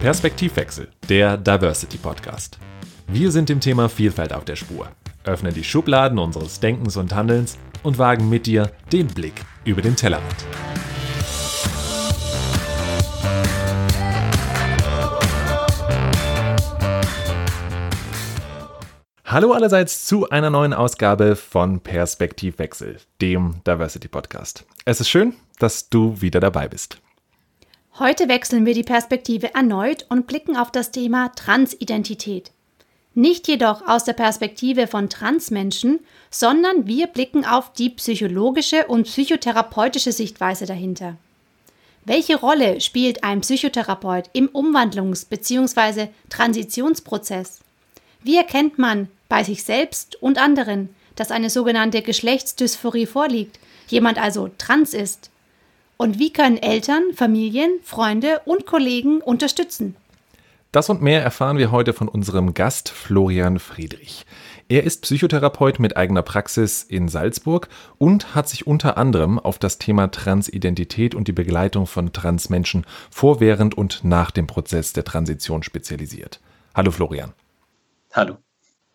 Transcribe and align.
Perspektivwechsel, 0.00 0.88
der 1.08 1.36
Diversity 1.36 1.96
Podcast. 1.96 2.58
Wir 3.06 3.30
sind 3.30 3.48
dem 3.48 3.60
Thema 3.60 3.88
Vielfalt 3.88 4.32
auf 4.32 4.44
der 4.44 4.56
Spur, 4.56 4.88
öffnen 5.24 5.54
die 5.54 5.62
Schubladen 5.62 6.18
unseres 6.18 6.58
Denkens 6.58 6.96
und 6.96 7.14
Handelns 7.14 7.56
und 7.84 7.98
wagen 7.98 8.28
mit 8.28 8.46
dir 8.46 8.72
den 8.92 9.06
Blick 9.06 9.44
über 9.64 9.80
den 9.80 9.94
Tellerrand. 9.94 10.44
Hallo 19.32 19.52
allerseits 19.52 20.04
zu 20.04 20.28
einer 20.28 20.50
neuen 20.50 20.74
Ausgabe 20.74 21.36
von 21.36 21.80
Perspektivwechsel, 21.80 22.98
dem 23.22 23.62
Diversity 23.66 24.06
Podcast. 24.06 24.66
Es 24.84 25.00
ist 25.00 25.08
schön, 25.08 25.32
dass 25.58 25.88
du 25.88 26.20
wieder 26.20 26.38
dabei 26.38 26.68
bist. 26.68 26.98
Heute 27.98 28.28
wechseln 28.28 28.66
wir 28.66 28.74
die 28.74 28.82
Perspektive 28.82 29.54
erneut 29.54 30.04
und 30.10 30.26
blicken 30.26 30.58
auf 30.58 30.70
das 30.70 30.90
Thema 30.90 31.30
Transidentität. 31.34 32.50
Nicht 33.14 33.48
jedoch 33.48 33.88
aus 33.88 34.04
der 34.04 34.12
Perspektive 34.12 34.86
von 34.86 35.08
Transmenschen, 35.08 36.00
sondern 36.30 36.86
wir 36.86 37.06
blicken 37.06 37.46
auf 37.46 37.72
die 37.72 37.88
psychologische 37.88 38.86
und 38.86 39.04
psychotherapeutische 39.04 40.12
Sichtweise 40.12 40.66
dahinter. 40.66 41.16
Welche 42.04 42.36
Rolle 42.36 42.82
spielt 42.82 43.24
ein 43.24 43.40
Psychotherapeut 43.40 44.28
im 44.34 44.50
Umwandlungs- 44.50 45.26
bzw. 45.26 46.08
Transitionsprozess? 46.28 47.60
Wie 48.24 48.36
erkennt 48.36 48.78
man 48.78 49.08
bei 49.32 49.44
sich 49.44 49.64
selbst 49.64 50.22
und 50.22 50.36
anderen, 50.36 50.90
dass 51.16 51.30
eine 51.30 51.48
sogenannte 51.48 52.02
Geschlechtsdysphorie 52.02 53.06
vorliegt, 53.06 53.58
jemand 53.88 54.20
also 54.22 54.50
trans 54.58 54.92
ist? 54.92 55.30
Und 55.96 56.18
wie 56.18 56.34
können 56.34 56.58
Eltern, 56.58 57.02
Familien, 57.14 57.70
Freunde 57.82 58.42
und 58.44 58.66
Kollegen 58.66 59.22
unterstützen? 59.22 59.96
Das 60.70 60.90
und 60.90 61.00
mehr 61.00 61.22
erfahren 61.22 61.56
wir 61.56 61.70
heute 61.70 61.94
von 61.94 62.08
unserem 62.08 62.52
Gast 62.52 62.90
Florian 62.90 63.58
Friedrich. 63.58 64.26
Er 64.68 64.84
ist 64.84 65.00
Psychotherapeut 65.00 65.78
mit 65.78 65.96
eigener 65.96 66.22
Praxis 66.22 66.82
in 66.82 67.08
Salzburg 67.08 67.70
und 67.96 68.34
hat 68.34 68.50
sich 68.50 68.66
unter 68.66 68.98
anderem 68.98 69.38
auf 69.38 69.58
das 69.58 69.78
Thema 69.78 70.10
Transidentität 70.10 71.14
und 71.14 71.26
die 71.26 71.32
Begleitung 71.32 71.86
von 71.86 72.12
Transmenschen 72.12 72.84
vor, 73.10 73.40
während 73.40 73.78
und 73.78 74.04
nach 74.04 74.30
dem 74.30 74.46
Prozess 74.46 74.92
der 74.92 75.04
Transition 75.04 75.62
spezialisiert. 75.62 76.38
Hallo 76.74 76.90
Florian. 76.90 77.32
Hallo. 78.12 78.36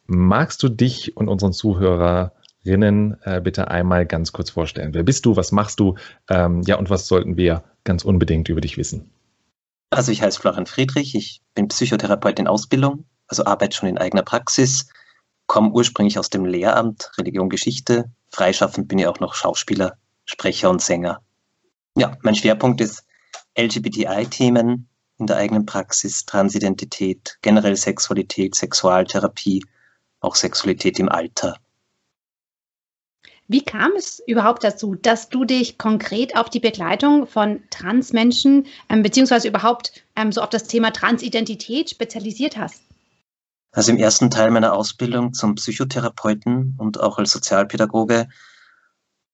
Magst 0.08 0.64
du 0.64 0.70
dich 0.70 1.16
und 1.16 1.28
unseren 1.28 1.54
Zuhörer 1.54 2.32
Hörerinnen 2.68 3.18
äh, 3.24 3.42
bitte 3.42 3.70
einmal 3.70 4.06
ganz 4.06 4.32
kurz 4.34 4.50
vorstellen. 4.50 4.94
Wer 4.94 5.04
bist 5.04 5.26
du, 5.26 5.36
was 5.36 5.52
machst 5.52 5.80
du? 5.80 5.96
Ähm, 6.30 6.62
ja, 6.64 6.76
und 6.76 6.90
was 6.90 7.08
sollten 7.08 7.38
wir 7.38 7.64
ganz 7.84 8.04
unbedingt 8.04 8.50
über 8.50 8.62
dich 8.62 8.78
wissen? 8.78 9.10
Also 9.90 10.12
ich 10.12 10.22
heiße 10.22 10.40
Florian 10.40 10.66
Friedrich, 10.66 11.16
ich 11.16 11.42
bin 11.56 11.70
Psychotherapeut 11.70 12.40
in 12.40 12.48
Ausbildung, 12.48 13.06
also 13.28 13.46
arbeite 13.46 13.78
schon 13.78 13.88
in 13.88 13.98
eigener 13.98 14.24
Praxis, 14.24 14.90
komme 15.46 15.72
ursprünglich 15.72 16.20
aus 16.20 16.30
dem 16.30 16.44
Lehramt, 16.44 17.10
Religion, 17.18 17.50
Geschichte, 17.50 18.12
freischaffend 18.30 18.90
bin 18.90 19.00
ich 19.00 19.08
auch 19.08 19.22
noch 19.22 19.34
Schauspieler, 19.34 19.98
Sprecher 20.26 20.70
und 20.70 20.82
Sänger. 20.82 21.22
Ja, 21.96 22.18
mein 22.22 22.36
Schwerpunkt 22.36 22.82
ist 22.82 23.06
LGBTI-Themen 23.58 24.90
in 25.20 25.26
der 25.26 25.38
eigenen 25.38 25.66
Praxis, 25.66 26.26
Transidentität, 26.26 27.38
generell 27.42 27.78
Sexualität, 27.78 28.56
Sexualtherapie, 28.56 29.64
auch 30.28 30.36
Sexualität 30.36 31.00
im 31.00 31.10
Alter. 31.10 31.58
Wie 33.48 33.64
kam 33.64 33.94
es 33.98 34.22
überhaupt 34.28 34.66
dazu, 34.66 34.96
dass 34.96 35.30
du 35.30 35.46
dich 35.46 35.78
konkret 35.78 36.36
auf 36.36 36.50
die 36.50 36.60
Begleitung 36.60 37.28
von 37.28 37.64
Transmenschen 37.70 38.68
ähm, 38.90 39.04
beziehungsweise 39.04 39.48
überhaupt 39.48 40.04
ähm, 40.18 40.34
so 40.34 40.42
auf 40.42 40.50
das 40.50 40.66
Thema 40.66 40.92
Transidentität 40.92 41.90
spezialisiert 41.90 42.58
hast? 42.58 42.82
Also 43.72 43.92
im 43.92 43.98
ersten 43.98 44.30
Teil 44.30 44.52
meiner 44.52 44.74
Ausbildung 44.74 45.34
zum 45.34 45.56
Psychotherapeuten 45.56 46.76
und 46.78 47.00
auch 47.00 47.20
als 47.20 47.32
Sozialpädagoge 47.32 48.28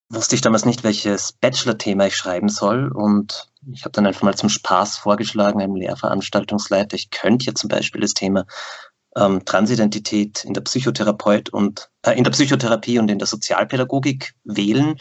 wusste 0.09 0.35
ich 0.35 0.41
damals 0.41 0.65
nicht, 0.65 0.83
welches 0.83 1.31
Bachelor-Thema 1.31 2.07
ich 2.07 2.15
schreiben 2.15 2.49
soll. 2.49 2.91
Und 2.91 3.49
ich 3.71 3.83
habe 3.83 3.93
dann 3.93 4.05
einfach 4.05 4.21
mal 4.21 4.35
zum 4.35 4.49
Spaß 4.49 4.97
vorgeschlagen, 4.97 5.61
einem 5.61 5.75
Lehrveranstaltungsleiter, 5.75 6.95
ich 6.95 7.09
könnte 7.09 7.47
ja 7.47 7.55
zum 7.55 7.69
Beispiel 7.69 8.01
das 8.01 8.13
Thema 8.13 8.45
ähm, 9.15 9.45
Transidentität 9.45 10.43
in 10.45 10.53
der 10.53 10.61
Psychotherapeut 10.61 11.49
und 11.49 11.89
äh, 12.03 12.13
in 12.17 12.23
der 12.23 12.31
Psychotherapie 12.31 12.99
und 12.99 13.09
in 13.09 13.19
der 13.19 13.27
Sozialpädagogik 13.27 14.33
wählen. 14.43 14.97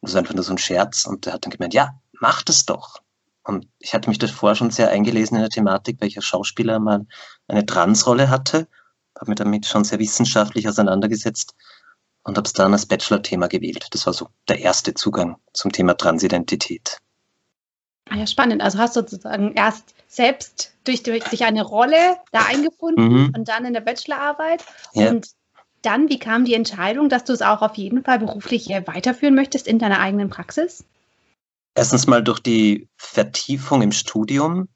Das 0.00 0.12
ist 0.12 0.16
einfach 0.16 0.34
nur 0.34 0.44
so 0.44 0.52
ein 0.52 0.58
Scherz. 0.58 1.06
Und 1.06 1.26
er 1.26 1.34
hat 1.34 1.44
dann 1.44 1.50
gemeint, 1.50 1.74
ja, 1.74 1.98
mach 2.20 2.42
das 2.42 2.66
doch. 2.66 3.00
Und 3.44 3.68
ich 3.78 3.94
hatte 3.94 4.08
mich 4.08 4.18
davor 4.18 4.54
schon 4.54 4.70
sehr 4.70 4.90
eingelesen 4.90 5.36
in 5.36 5.42
der 5.42 5.50
Thematik, 5.50 6.00
welcher 6.00 6.22
Schauspieler 6.22 6.80
mal 6.80 7.06
eine 7.46 7.64
Transrolle 7.64 8.28
hatte, 8.28 8.66
habe 9.18 9.30
mich 9.30 9.38
damit 9.38 9.66
schon 9.66 9.84
sehr 9.84 9.98
wissenschaftlich 9.98 10.68
auseinandergesetzt 10.68 11.54
und 12.24 12.36
habe 12.36 12.46
es 12.46 12.52
dann 12.52 12.72
als 12.72 12.86
Bachelor-Thema 12.86 13.46
gewählt. 13.46 13.86
Das 13.92 14.06
war 14.06 14.12
so 14.12 14.28
der 14.48 14.60
erste 14.60 14.94
Zugang 14.94 15.36
zum 15.52 15.72
Thema 15.72 15.96
Transidentität. 15.96 16.98
Ah 18.10 18.16
ja, 18.16 18.26
spannend. 18.26 18.62
Also 18.62 18.78
hast 18.78 18.96
du 18.96 19.00
sozusagen 19.00 19.52
erst 19.54 19.94
selbst 20.16 20.72
durch, 20.84 21.02
durch 21.02 21.44
eine 21.44 21.62
Rolle 21.62 22.16
da 22.32 22.46
eingefunden 22.48 23.08
mhm. 23.08 23.32
und 23.36 23.48
dann 23.48 23.66
in 23.66 23.74
der 23.74 23.82
Bachelorarbeit. 23.82 24.64
Ja. 24.94 25.10
Und 25.10 25.28
dann, 25.82 26.08
wie 26.08 26.18
kam 26.18 26.46
die 26.46 26.54
Entscheidung, 26.54 27.10
dass 27.10 27.24
du 27.24 27.34
es 27.34 27.42
auch 27.42 27.60
auf 27.60 27.74
jeden 27.74 28.02
Fall 28.02 28.18
beruflich 28.18 28.68
weiterführen 28.68 29.34
möchtest 29.34 29.68
in 29.68 29.78
deiner 29.78 30.00
eigenen 30.00 30.30
Praxis? 30.30 30.84
Erstens 31.74 32.06
mal 32.06 32.24
durch 32.24 32.40
die 32.40 32.88
Vertiefung 32.96 33.82
im 33.82 33.92
Studium 33.92 34.68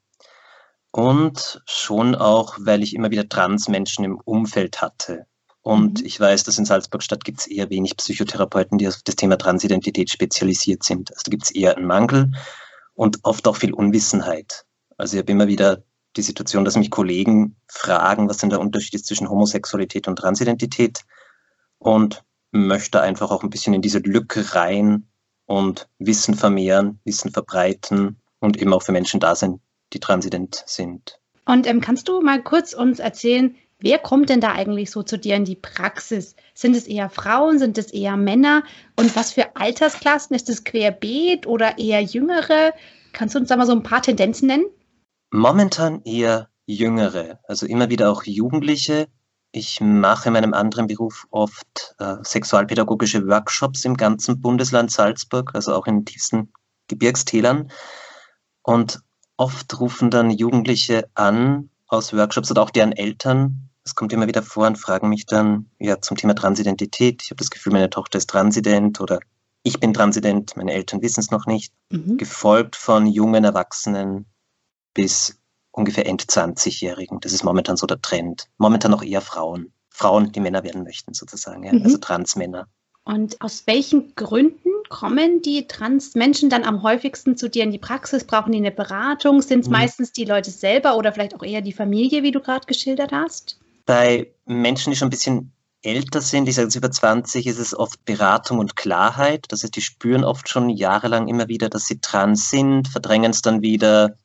und 0.91 1.61
schon 1.65 2.13
auch, 2.13 2.57
weil 2.59 2.83
ich 2.83 2.93
immer 2.93 3.09
wieder 3.09 3.27
Transmenschen 3.27 4.05
im 4.05 4.19
Umfeld 4.23 4.81
hatte. 4.81 5.25
Und 5.63 6.01
mhm. 6.01 6.05
ich 6.05 6.19
weiß, 6.19 6.43
dass 6.43 6.59
in 6.59 6.65
Salzburg-Stadt 6.65 7.23
gibt 7.23 7.39
es 7.39 7.47
eher 7.47 7.71
wenig 7.71 7.97
Psychotherapeuten, 7.97 8.77
die 8.77 8.87
auf 8.87 9.01
das 9.03 9.15
Thema 9.15 9.37
Transidentität 9.37 10.11
spezialisiert 10.11 10.83
sind. 10.83 11.11
Also 11.11 11.23
da 11.25 11.29
gibt 11.31 11.45
es 11.45 11.51
eher 11.51 11.75
einen 11.75 11.87
Mangel 11.87 12.31
und 12.93 13.19
oft 13.23 13.47
auch 13.47 13.55
viel 13.55 13.73
Unwissenheit. 13.73 14.65
Also 15.01 15.17
ich 15.17 15.23
habe 15.23 15.31
immer 15.31 15.47
wieder 15.47 15.81
die 16.15 16.21
Situation, 16.21 16.63
dass 16.63 16.77
mich 16.77 16.91
Kollegen 16.91 17.55
fragen, 17.67 18.29
was 18.29 18.37
denn 18.37 18.51
der 18.51 18.59
Unterschied 18.59 18.93
ist 18.93 19.07
zwischen 19.07 19.31
Homosexualität 19.31 20.07
und 20.07 20.17
Transidentität 20.17 21.05
und 21.79 22.23
möchte 22.51 23.01
einfach 23.01 23.31
auch 23.31 23.41
ein 23.41 23.49
bisschen 23.49 23.73
in 23.73 23.81
diese 23.81 23.97
Lücke 23.97 24.53
rein 24.53 25.07
und 25.47 25.89
Wissen 25.97 26.35
vermehren, 26.35 26.99
Wissen 27.03 27.31
verbreiten 27.31 28.17
und 28.41 28.61
eben 28.61 28.71
auch 28.73 28.83
für 28.83 28.91
Menschen 28.91 29.19
da 29.19 29.33
sein, 29.33 29.59
die 29.91 29.99
transident 29.99 30.63
sind. 30.67 31.19
Und 31.45 31.65
ähm, 31.65 31.81
kannst 31.81 32.07
du 32.07 32.21
mal 32.21 32.43
kurz 32.43 32.73
uns 32.73 32.99
erzählen, 32.99 33.55
wer 33.79 33.97
kommt 33.97 34.29
denn 34.29 34.39
da 34.39 34.51
eigentlich 34.51 34.91
so 34.91 35.01
zu 35.01 35.17
dir 35.17 35.35
in 35.35 35.45
die 35.45 35.55
Praxis? 35.55 36.35
Sind 36.53 36.75
es 36.75 36.85
eher 36.85 37.09
Frauen, 37.09 37.57
sind 37.57 37.79
es 37.79 37.91
eher 37.91 38.17
Männer? 38.17 38.63
Und 38.97 39.15
was 39.15 39.31
für 39.31 39.55
Altersklassen? 39.55 40.35
Ist 40.35 40.47
es 40.47 40.63
querbeet 40.63 41.47
oder 41.47 41.79
eher 41.79 42.03
jüngere? 42.03 42.73
Kannst 43.13 43.33
du 43.33 43.39
uns 43.39 43.49
da 43.49 43.57
mal 43.57 43.65
so 43.65 43.71
ein 43.71 43.81
paar 43.81 44.03
Tendenzen 44.03 44.45
nennen? 44.45 44.65
Momentan 45.31 46.01
eher 46.03 46.49
Jüngere, 46.65 47.39
also 47.47 47.65
immer 47.65 47.89
wieder 47.89 48.11
auch 48.11 48.23
Jugendliche. 48.23 49.07
Ich 49.53 49.79
mache 49.79 50.27
in 50.27 50.33
meinem 50.33 50.53
anderen 50.53 50.87
Beruf 50.87 51.25
oft 51.31 51.95
äh, 51.99 52.17
sexualpädagogische 52.21 53.27
Workshops 53.27 53.85
im 53.85 53.95
ganzen 53.95 54.41
Bundesland 54.41 54.91
Salzburg, 54.91 55.51
also 55.55 55.73
auch 55.73 55.87
in 55.87 55.99
den 55.99 56.05
tiefsten 56.05 56.51
Gebirgstälern. 56.87 57.71
Und 58.61 58.99
oft 59.37 59.79
rufen 59.79 60.09
dann 60.09 60.31
Jugendliche 60.31 61.09
an 61.15 61.69
aus 61.87 62.13
Workshops 62.13 62.51
oder 62.51 62.61
auch 62.61 62.69
deren 62.69 62.91
Eltern. 62.91 63.69
Es 63.83 63.95
kommt 63.95 64.11
immer 64.13 64.27
wieder 64.27 64.43
vor 64.43 64.67
und 64.67 64.77
fragen 64.77 65.09
mich 65.09 65.25
dann 65.25 65.69
ja 65.79 65.99
zum 66.01 66.17
Thema 66.17 66.35
Transidentität. 66.35 67.23
Ich 67.23 67.31
habe 67.31 67.39
das 67.39 67.49
Gefühl, 67.49 67.73
meine 67.73 67.89
Tochter 67.89 68.17
ist 68.17 68.29
transident 68.29 68.99
oder 68.99 69.19
ich 69.63 69.79
bin 69.79 69.93
transident, 69.93 70.57
meine 70.57 70.73
Eltern 70.73 71.01
wissen 71.01 71.21
es 71.21 71.31
noch 71.31 71.45
nicht. 71.45 71.73
Mhm. 71.89 72.17
Gefolgt 72.17 72.75
von 72.75 73.07
jungen 73.07 73.43
Erwachsenen, 73.43 74.25
bis 74.93 75.37
ungefähr 75.71 76.05
End-20-Jährigen. 76.05 77.19
Das 77.21 77.31
ist 77.31 77.43
momentan 77.43 77.77
so 77.77 77.87
der 77.87 78.01
Trend. 78.01 78.47
Momentan 78.57 78.91
noch 78.91 79.03
eher 79.03 79.21
Frauen. 79.21 79.73
Frauen, 79.89 80.31
die 80.31 80.39
Männer 80.39 80.63
werden 80.63 80.83
möchten, 80.83 81.13
sozusagen. 81.13 81.63
Ja? 81.63 81.73
Mhm. 81.73 81.83
Also 81.83 81.97
Transmänner. 81.97 82.67
Und 83.03 83.41
aus 83.41 83.63
welchen 83.65 84.13
Gründen 84.15 84.69
kommen 84.89 85.41
die 85.41 85.67
Transmenschen 85.67 86.49
dann 86.49 86.63
am 86.63 86.83
häufigsten 86.83 87.35
zu 87.35 87.49
dir 87.49 87.63
in 87.63 87.71
die 87.71 87.79
Praxis? 87.79 88.25
Brauchen 88.25 88.51
die 88.51 88.59
eine 88.59 88.71
Beratung? 88.71 89.41
Sind 89.41 89.61
es 89.61 89.67
mhm. 89.67 89.73
meistens 89.73 90.11
die 90.11 90.25
Leute 90.25 90.51
selber 90.51 90.97
oder 90.97 91.11
vielleicht 91.11 91.35
auch 91.35 91.43
eher 91.43 91.61
die 91.61 91.73
Familie, 91.73 92.23
wie 92.23 92.31
du 92.31 92.41
gerade 92.41 92.65
geschildert 92.67 93.11
hast? 93.11 93.59
Bei 93.85 94.31
Menschen, 94.45 94.91
die 94.91 94.97
schon 94.97 95.07
ein 95.07 95.11
bisschen 95.11 95.51
älter 95.81 96.21
sind, 96.21 96.47
ich 96.47 96.55
sage 96.55 96.67
jetzt 96.67 96.75
über 96.75 96.91
20, 96.91 97.47
ist 97.47 97.57
es 97.57 97.75
oft 97.75 98.05
Beratung 98.05 98.59
und 98.59 98.75
Klarheit. 98.75 99.45
Das 99.49 99.63
heißt, 99.63 99.75
die 99.75 99.81
spüren 99.81 100.23
oft 100.23 100.47
schon 100.47 100.69
jahrelang 100.69 101.27
immer 101.27 101.47
wieder, 101.47 101.69
dass 101.69 101.85
sie 101.85 101.99
trans 101.99 102.51
sind, 102.51 102.87
verdrängen 102.87 103.31
es 103.31 103.41
dann 103.41 103.61
wieder, 103.63 104.15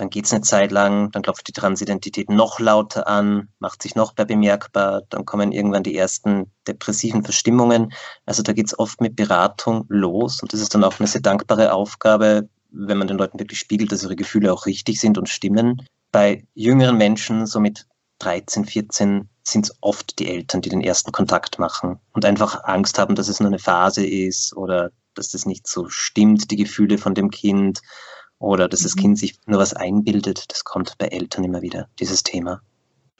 dann 0.00 0.08
geht 0.08 0.24
es 0.24 0.32
eine 0.32 0.40
Zeit 0.40 0.72
lang, 0.72 1.10
dann 1.10 1.22
klopft 1.22 1.46
die 1.46 1.52
Transidentität 1.52 2.30
noch 2.30 2.58
lauter 2.58 3.06
an, 3.06 3.48
macht 3.58 3.82
sich 3.82 3.94
noch 3.94 4.16
mehr 4.16 4.24
bemerkbar, 4.24 5.02
dann 5.10 5.26
kommen 5.26 5.52
irgendwann 5.52 5.82
die 5.82 5.96
ersten 5.96 6.50
depressiven 6.66 7.22
Verstimmungen. 7.22 7.92
Also 8.24 8.42
da 8.42 8.54
geht 8.54 8.66
es 8.66 8.78
oft 8.78 9.02
mit 9.02 9.14
Beratung 9.14 9.84
los 9.88 10.40
und 10.40 10.52
das 10.52 10.60
ist 10.60 10.74
dann 10.74 10.84
auch 10.84 10.98
eine 10.98 11.06
sehr 11.06 11.20
dankbare 11.20 11.72
Aufgabe, 11.72 12.48
wenn 12.70 12.96
man 12.96 13.08
den 13.08 13.18
Leuten 13.18 13.38
wirklich 13.38 13.58
spiegelt, 13.58 13.92
dass 13.92 14.02
ihre 14.02 14.16
Gefühle 14.16 14.52
auch 14.52 14.64
richtig 14.64 15.00
sind 15.00 15.18
und 15.18 15.28
stimmen. 15.28 15.86
Bei 16.12 16.46
jüngeren 16.54 16.96
Menschen, 16.96 17.46
so 17.46 17.60
mit 17.60 17.86
13, 18.20 18.64
14, 18.64 19.28
sind 19.42 19.66
es 19.66 19.76
oft 19.82 20.18
die 20.18 20.28
Eltern, 20.28 20.62
die 20.62 20.70
den 20.70 20.80
ersten 20.80 21.12
Kontakt 21.12 21.58
machen 21.58 21.98
und 22.12 22.24
einfach 22.24 22.64
Angst 22.64 22.98
haben, 22.98 23.16
dass 23.16 23.28
es 23.28 23.40
nur 23.40 23.48
eine 23.48 23.58
Phase 23.58 24.06
ist 24.06 24.56
oder 24.56 24.90
dass 25.14 25.30
das 25.30 25.44
nicht 25.44 25.66
so 25.66 25.88
stimmt, 25.88 26.50
die 26.50 26.56
Gefühle 26.56 26.96
von 26.96 27.14
dem 27.14 27.30
Kind 27.30 27.80
oder 28.40 28.68
dass 28.68 28.82
das 28.82 28.96
mhm. 28.96 29.00
Kind 29.00 29.18
sich 29.18 29.36
nur 29.46 29.60
was 29.60 29.74
einbildet. 29.74 30.46
Das 30.48 30.64
kommt 30.64 30.98
bei 30.98 31.06
Eltern 31.06 31.44
immer 31.44 31.62
wieder, 31.62 31.88
dieses 32.00 32.24
Thema. 32.24 32.60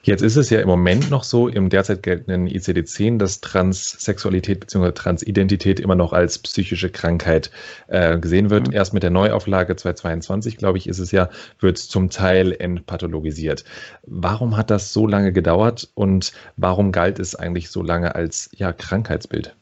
Jetzt 0.02 0.22
ist 0.22 0.36
es 0.36 0.48
ja 0.48 0.60
im 0.60 0.68
Moment 0.68 1.10
noch 1.10 1.24
so 1.24 1.46
im 1.46 1.68
derzeit 1.68 2.02
geltenden 2.02 2.48
ICD-10, 2.48 3.18
dass 3.18 3.42
Transsexualität 3.42 4.58
bzw. 4.60 4.92
Transidentität 4.92 5.78
immer 5.78 5.94
noch 5.94 6.14
als 6.14 6.38
psychische 6.38 6.88
Krankheit 6.88 7.50
äh, 7.88 8.18
gesehen 8.18 8.48
wird. 8.48 8.68
Mhm. 8.68 8.72
Erst 8.72 8.94
mit 8.94 9.02
der 9.02 9.10
Neuauflage 9.10 9.76
2022, 9.76 10.56
glaube 10.56 10.78
ich, 10.78 10.88
ist 10.88 11.00
es 11.00 11.12
ja, 11.12 11.28
wird 11.58 11.76
es 11.76 11.88
zum 11.88 12.08
Teil 12.08 12.56
entpathologisiert. 12.58 13.64
Warum 14.06 14.56
hat 14.56 14.70
das 14.70 14.94
so 14.94 15.06
lange 15.06 15.34
gedauert 15.34 15.90
und 15.94 16.32
warum 16.56 16.92
galt 16.92 17.18
es 17.18 17.34
eigentlich 17.34 17.68
so 17.68 17.82
lange 17.82 18.14
als 18.14 18.48
ja, 18.54 18.72
Krankheitsbild? 18.72 19.54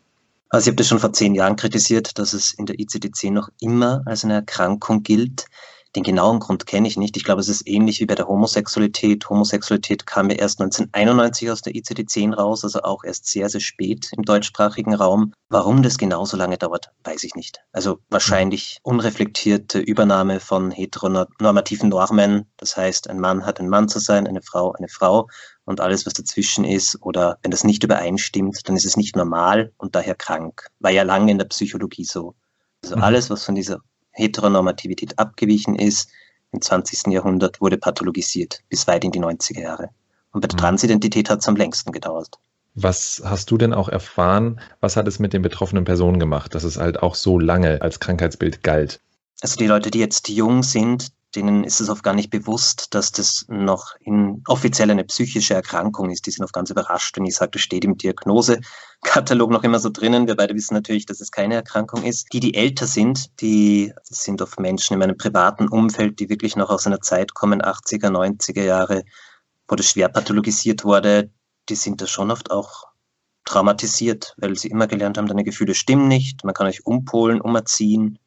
Also 0.50 0.64
ich 0.64 0.68
habe 0.68 0.76
das 0.76 0.88
schon 0.88 0.98
vor 0.98 1.12
zehn 1.12 1.34
Jahren 1.34 1.56
kritisiert, 1.56 2.18
dass 2.18 2.32
es 2.32 2.52
in 2.52 2.66
der 2.66 2.76
ICD-10 2.76 3.32
noch 3.32 3.48
immer 3.60 4.02
als 4.06 4.24
eine 4.24 4.34
Erkrankung 4.34 5.02
gilt. 5.02 5.46
Den 5.96 6.02
genauen 6.02 6.38
Grund 6.38 6.66
kenne 6.66 6.86
ich 6.86 6.96
nicht. 6.98 7.16
Ich 7.16 7.24
glaube, 7.24 7.40
es 7.40 7.48
ist 7.48 7.66
ähnlich 7.66 8.00
wie 8.00 8.06
bei 8.06 8.14
der 8.14 8.28
Homosexualität. 8.28 9.28
Homosexualität 9.28 10.06
kam 10.06 10.28
ja 10.30 10.36
erst 10.36 10.60
1991 10.60 11.50
aus 11.50 11.62
der 11.62 11.74
ICD-10 11.74 12.34
raus, 12.34 12.62
also 12.62 12.82
auch 12.82 13.04
erst 13.04 13.26
sehr, 13.26 13.48
sehr 13.48 13.60
spät 13.60 14.10
im 14.16 14.22
deutschsprachigen 14.22 14.94
Raum. 14.94 15.32
Warum 15.48 15.82
das 15.82 15.96
genauso 15.96 16.36
lange 16.36 16.58
dauert, 16.58 16.90
weiß 17.04 17.24
ich 17.24 17.34
nicht. 17.34 17.60
Also 17.72 18.00
wahrscheinlich 18.10 18.78
unreflektierte 18.82 19.78
Übernahme 19.78 20.40
von 20.40 20.70
heteronormativen 20.70 21.88
Normen. 21.88 22.50
Das 22.58 22.76
heißt, 22.76 23.08
ein 23.08 23.18
Mann 23.18 23.46
hat 23.46 23.58
ein 23.58 23.68
Mann 23.68 23.88
zu 23.88 23.98
sein, 23.98 24.26
eine 24.26 24.42
Frau 24.42 24.72
eine 24.72 24.88
Frau 24.88 25.28
und 25.68 25.82
alles, 25.82 26.06
was 26.06 26.14
dazwischen 26.14 26.64
ist 26.64 26.96
oder 27.02 27.38
wenn 27.42 27.50
das 27.50 27.62
nicht 27.62 27.84
übereinstimmt, 27.84 28.66
dann 28.66 28.74
ist 28.74 28.86
es 28.86 28.96
nicht 28.96 29.16
normal 29.16 29.70
und 29.76 29.94
daher 29.94 30.14
krank. 30.14 30.68
War 30.80 30.90
ja 30.90 31.02
lange 31.02 31.30
in 31.30 31.36
der 31.36 31.44
Psychologie 31.44 32.04
so. 32.04 32.34
Also 32.82 32.96
mhm. 32.96 33.02
alles, 33.02 33.28
was 33.28 33.44
von 33.44 33.54
dieser 33.54 33.80
Heteronormativität 34.12 35.18
abgewichen 35.18 35.74
ist, 35.74 36.08
im 36.52 36.62
20. 36.62 37.12
Jahrhundert 37.12 37.60
wurde 37.60 37.76
pathologisiert, 37.76 38.60
bis 38.70 38.86
weit 38.86 39.04
in 39.04 39.12
die 39.12 39.20
90er 39.20 39.60
Jahre. 39.60 39.90
Und 40.32 40.40
bei 40.40 40.48
der 40.48 40.56
mhm. 40.56 40.62
Transidentität 40.62 41.28
hat 41.28 41.40
es 41.40 41.48
am 41.48 41.56
längsten 41.56 41.92
gedauert. 41.92 42.38
Was 42.74 43.20
hast 43.22 43.50
du 43.50 43.58
denn 43.58 43.74
auch 43.74 43.90
erfahren? 43.90 44.60
Was 44.80 44.96
hat 44.96 45.06
es 45.06 45.18
mit 45.18 45.34
den 45.34 45.42
betroffenen 45.42 45.84
Personen 45.84 46.18
gemacht, 46.18 46.54
dass 46.54 46.64
es 46.64 46.78
halt 46.78 47.02
auch 47.02 47.14
so 47.14 47.38
lange 47.38 47.82
als 47.82 48.00
Krankheitsbild 48.00 48.62
galt? 48.62 49.00
Also 49.42 49.56
die 49.56 49.66
Leute, 49.66 49.90
die 49.90 49.98
jetzt 49.98 50.30
jung 50.30 50.62
sind, 50.62 51.08
denen 51.34 51.64
ist 51.64 51.80
es 51.80 51.90
oft 51.90 52.02
gar 52.02 52.14
nicht 52.14 52.30
bewusst, 52.30 52.94
dass 52.94 53.12
das 53.12 53.44
noch 53.48 53.94
in 54.00 54.42
offiziell 54.46 54.90
eine 54.90 55.04
psychische 55.04 55.54
Erkrankung 55.54 56.10
ist. 56.10 56.26
Die 56.26 56.30
sind 56.30 56.44
oft 56.44 56.54
ganz 56.54 56.70
überrascht, 56.70 57.16
wenn 57.16 57.26
ich 57.26 57.36
sage, 57.36 57.52
das 57.52 57.62
steht 57.62 57.84
im 57.84 57.98
Diagnosekatalog 57.98 59.50
noch 59.50 59.62
immer 59.62 59.78
so 59.78 59.90
drinnen. 59.90 60.26
Wir 60.26 60.36
beide 60.36 60.54
wissen 60.54 60.74
natürlich, 60.74 61.04
dass 61.04 61.20
es 61.20 61.30
keine 61.30 61.54
Erkrankung 61.54 62.02
ist. 62.02 62.32
Die, 62.32 62.40
die 62.40 62.54
älter 62.54 62.86
sind, 62.86 63.40
die 63.40 63.92
sind 64.04 64.40
oft 64.40 64.58
Menschen 64.58 64.94
in 64.94 65.00
meinem 65.00 65.18
privaten 65.18 65.68
Umfeld, 65.68 66.18
die 66.18 66.30
wirklich 66.30 66.56
noch 66.56 66.70
aus 66.70 66.86
einer 66.86 67.00
Zeit 67.00 67.34
kommen, 67.34 67.60
80er, 67.60 68.08
90er 68.08 68.62
Jahre, 68.62 69.04
wo 69.68 69.76
das 69.76 69.90
schwer 69.90 70.08
pathologisiert 70.08 70.84
wurde. 70.84 71.30
Die 71.68 71.74
sind 71.74 72.00
da 72.00 72.06
schon 72.06 72.30
oft 72.30 72.50
auch 72.50 72.88
traumatisiert, 73.44 74.34
weil 74.38 74.56
sie 74.56 74.68
immer 74.68 74.86
gelernt 74.86 75.18
haben, 75.18 75.26
deine 75.26 75.44
Gefühle 75.44 75.74
stimmen 75.74 76.08
nicht, 76.08 76.44
man 76.44 76.54
kann 76.54 76.66
euch 76.66 76.84
umpolen, 76.86 77.40
umerziehen, 77.40 78.18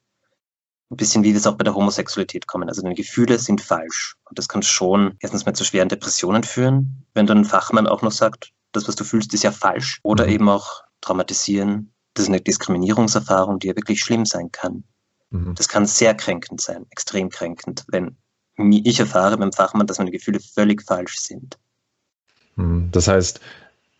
ein 0.91 0.97
bisschen 0.97 1.23
wie 1.23 1.29
wir 1.29 1.37
es 1.37 1.47
auch 1.47 1.55
bei 1.55 1.63
der 1.63 1.73
Homosexualität 1.73 2.47
kommen. 2.47 2.67
Also 2.67 2.81
deine 2.81 2.95
Gefühle 2.95 3.39
sind 3.39 3.61
falsch. 3.61 4.15
Und 4.29 4.37
das 4.37 4.49
kann 4.49 4.61
schon 4.61 5.15
erstens 5.19 5.45
mal 5.45 5.53
zu 5.53 5.63
schweren 5.63 5.89
Depressionen 5.89 6.43
führen, 6.43 7.05
wenn 7.13 7.25
dann 7.25 7.39
ein 7.39 7.45
Fachmann 7.45 7.87
auch 7.87 8.01
noch 8.01 8.11
sagt, 8.11 8.51
das, 8.73 8.87
was 8.87 8.95
du 8.95 9.03
fühlst, 9.03 9.33
ist 9.33 9.43
ja 9.43 9.51
falsch. 9.51 9.99
Oder 10.03 10.27
mhm. 10.27 10.33
eben 10.33 10.49
auch 10.49 10.83
traumatisieren. 10.99 11.93
Das 12.13 12.23
ist 12.23 12.29
eine 12.29 12.41
Diskriminierungserfahrung, 12.41 13.59
die 13.59 13.67
ja 13.67 13.75
wirklich 13.75 14.01
schlimm 14.01 14.25
sein 14.25 14.51
kann. 14.51 14.83
Mhm. 15.29 15.55
Das 15.55 15.69
kann 15.69 15.85
sehr 15.85 16.13
kränkend 16.13 16.59
sein, 16.59 16.85
extrem 16.89 17.29
kränkend, 17.29 17.85
wenn 17.87 18.17
ich 18.57 18.99
erfahre 18.99 19.37
beim 19.37 19.53
Fachmann, 19.53 19.87
dass 19.87 19.97
meine 19.97 20.11
Gefühle 20.11 20.39
völlig 20.39 20.83
falsch 20.83 21.17
sind. 21.19 21.57
Mhm. 22.57 22.89
Das 22.91 23.07
heißt, 23.07 23.39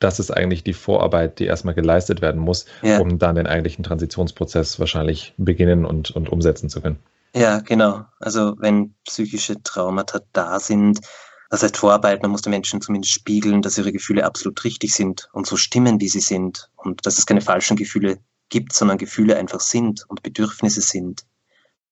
das 0.01 0.19
ist 0.19 0.31
eigentlich 0.31 0.63
die 0.63 0.73
Vorarbeit, 0.73 1.39
die 1.39 1.45
erstmal 1.45 1.73
geleistet 1.73 2.21
werden 2.21 2.41
muss, 2.41 2.65
ja. 2.81 2.99
um 2.99 3.19
dann 3.19 3.35
den 3.35 3.47
eigentlichen 3.47 3.83
Transitionsprozess 3.83 4.79
wahrscheinlich 4.79 5.33
beginnen 5.37 5.85
und, 5.85 6.11
und 6.11 6.29
umsetzen 6.29 6.69
zu 6.69 6.81
können. 6.81 6.99
Ja, 7.33 7.59
genau. 7.59 8.03
Also 8.19 8.55
wenn 8.59 8.93
psychische 9.05 9.61
Traumata 9.63 10.21
da 10.33 10.59
sind, 10.59 10.99
das 11.49 11.63
heißt 11.63 11.77
Vorarbeit, 11.77 12.21
man 12.21 12.31
muss 12.31 12.41
den 12.41 12.51
Menschen 12.51 12.81
zumindest 12.81 13.13
spiegeln, 13.13 13.61
dass 13.61 13.77
ihre 13.77 13.91
Gefühle 13.91 14.25
absolut 14.25 14.63
richtig 14.63 14.93
sind 14.93 15.29
und 15.33 15.47
so 15.47 15.55
stimmen, 15.57 15.99
wie 16.01 16.09
sie 16.09 16.19
sind 16.19 16.69
und 16.75 17.05
dass 17.05 17.17
es 17.17 17.25
keine 17.25 17.41
falschen 17.41 17.77
Gefühle 17.77 18.19
gibt, 18.49 18.73
sondern 18.73 18.97
Gefühle 18.97 19.37
einfach 19.37 19.59
sind 19.59 20.03
und 20.09 20.23
Bedürfnisse 20.23 20.81
sind. 20.81 21.25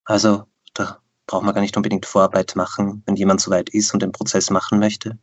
Also 0.04 0.44
da 0.74 1.00
braucht 1.28 1.44
man 1.44 1.54
gar 1.54 1.62
nicht 1.62 1.78
unbedingt 1.78 2.06
Vorarbeit 2.06 2.56
machen, 2.56 3.04
wenn 3.06 3.16
jemand 3.16 3.42
soweit 3.42 3.70
ist 3.70 3.94
und 3.94 4.02
den 4.02 4.12
Prozess 4.12 4.50
machen 4.50 4.80
möchte. 4.80 5.18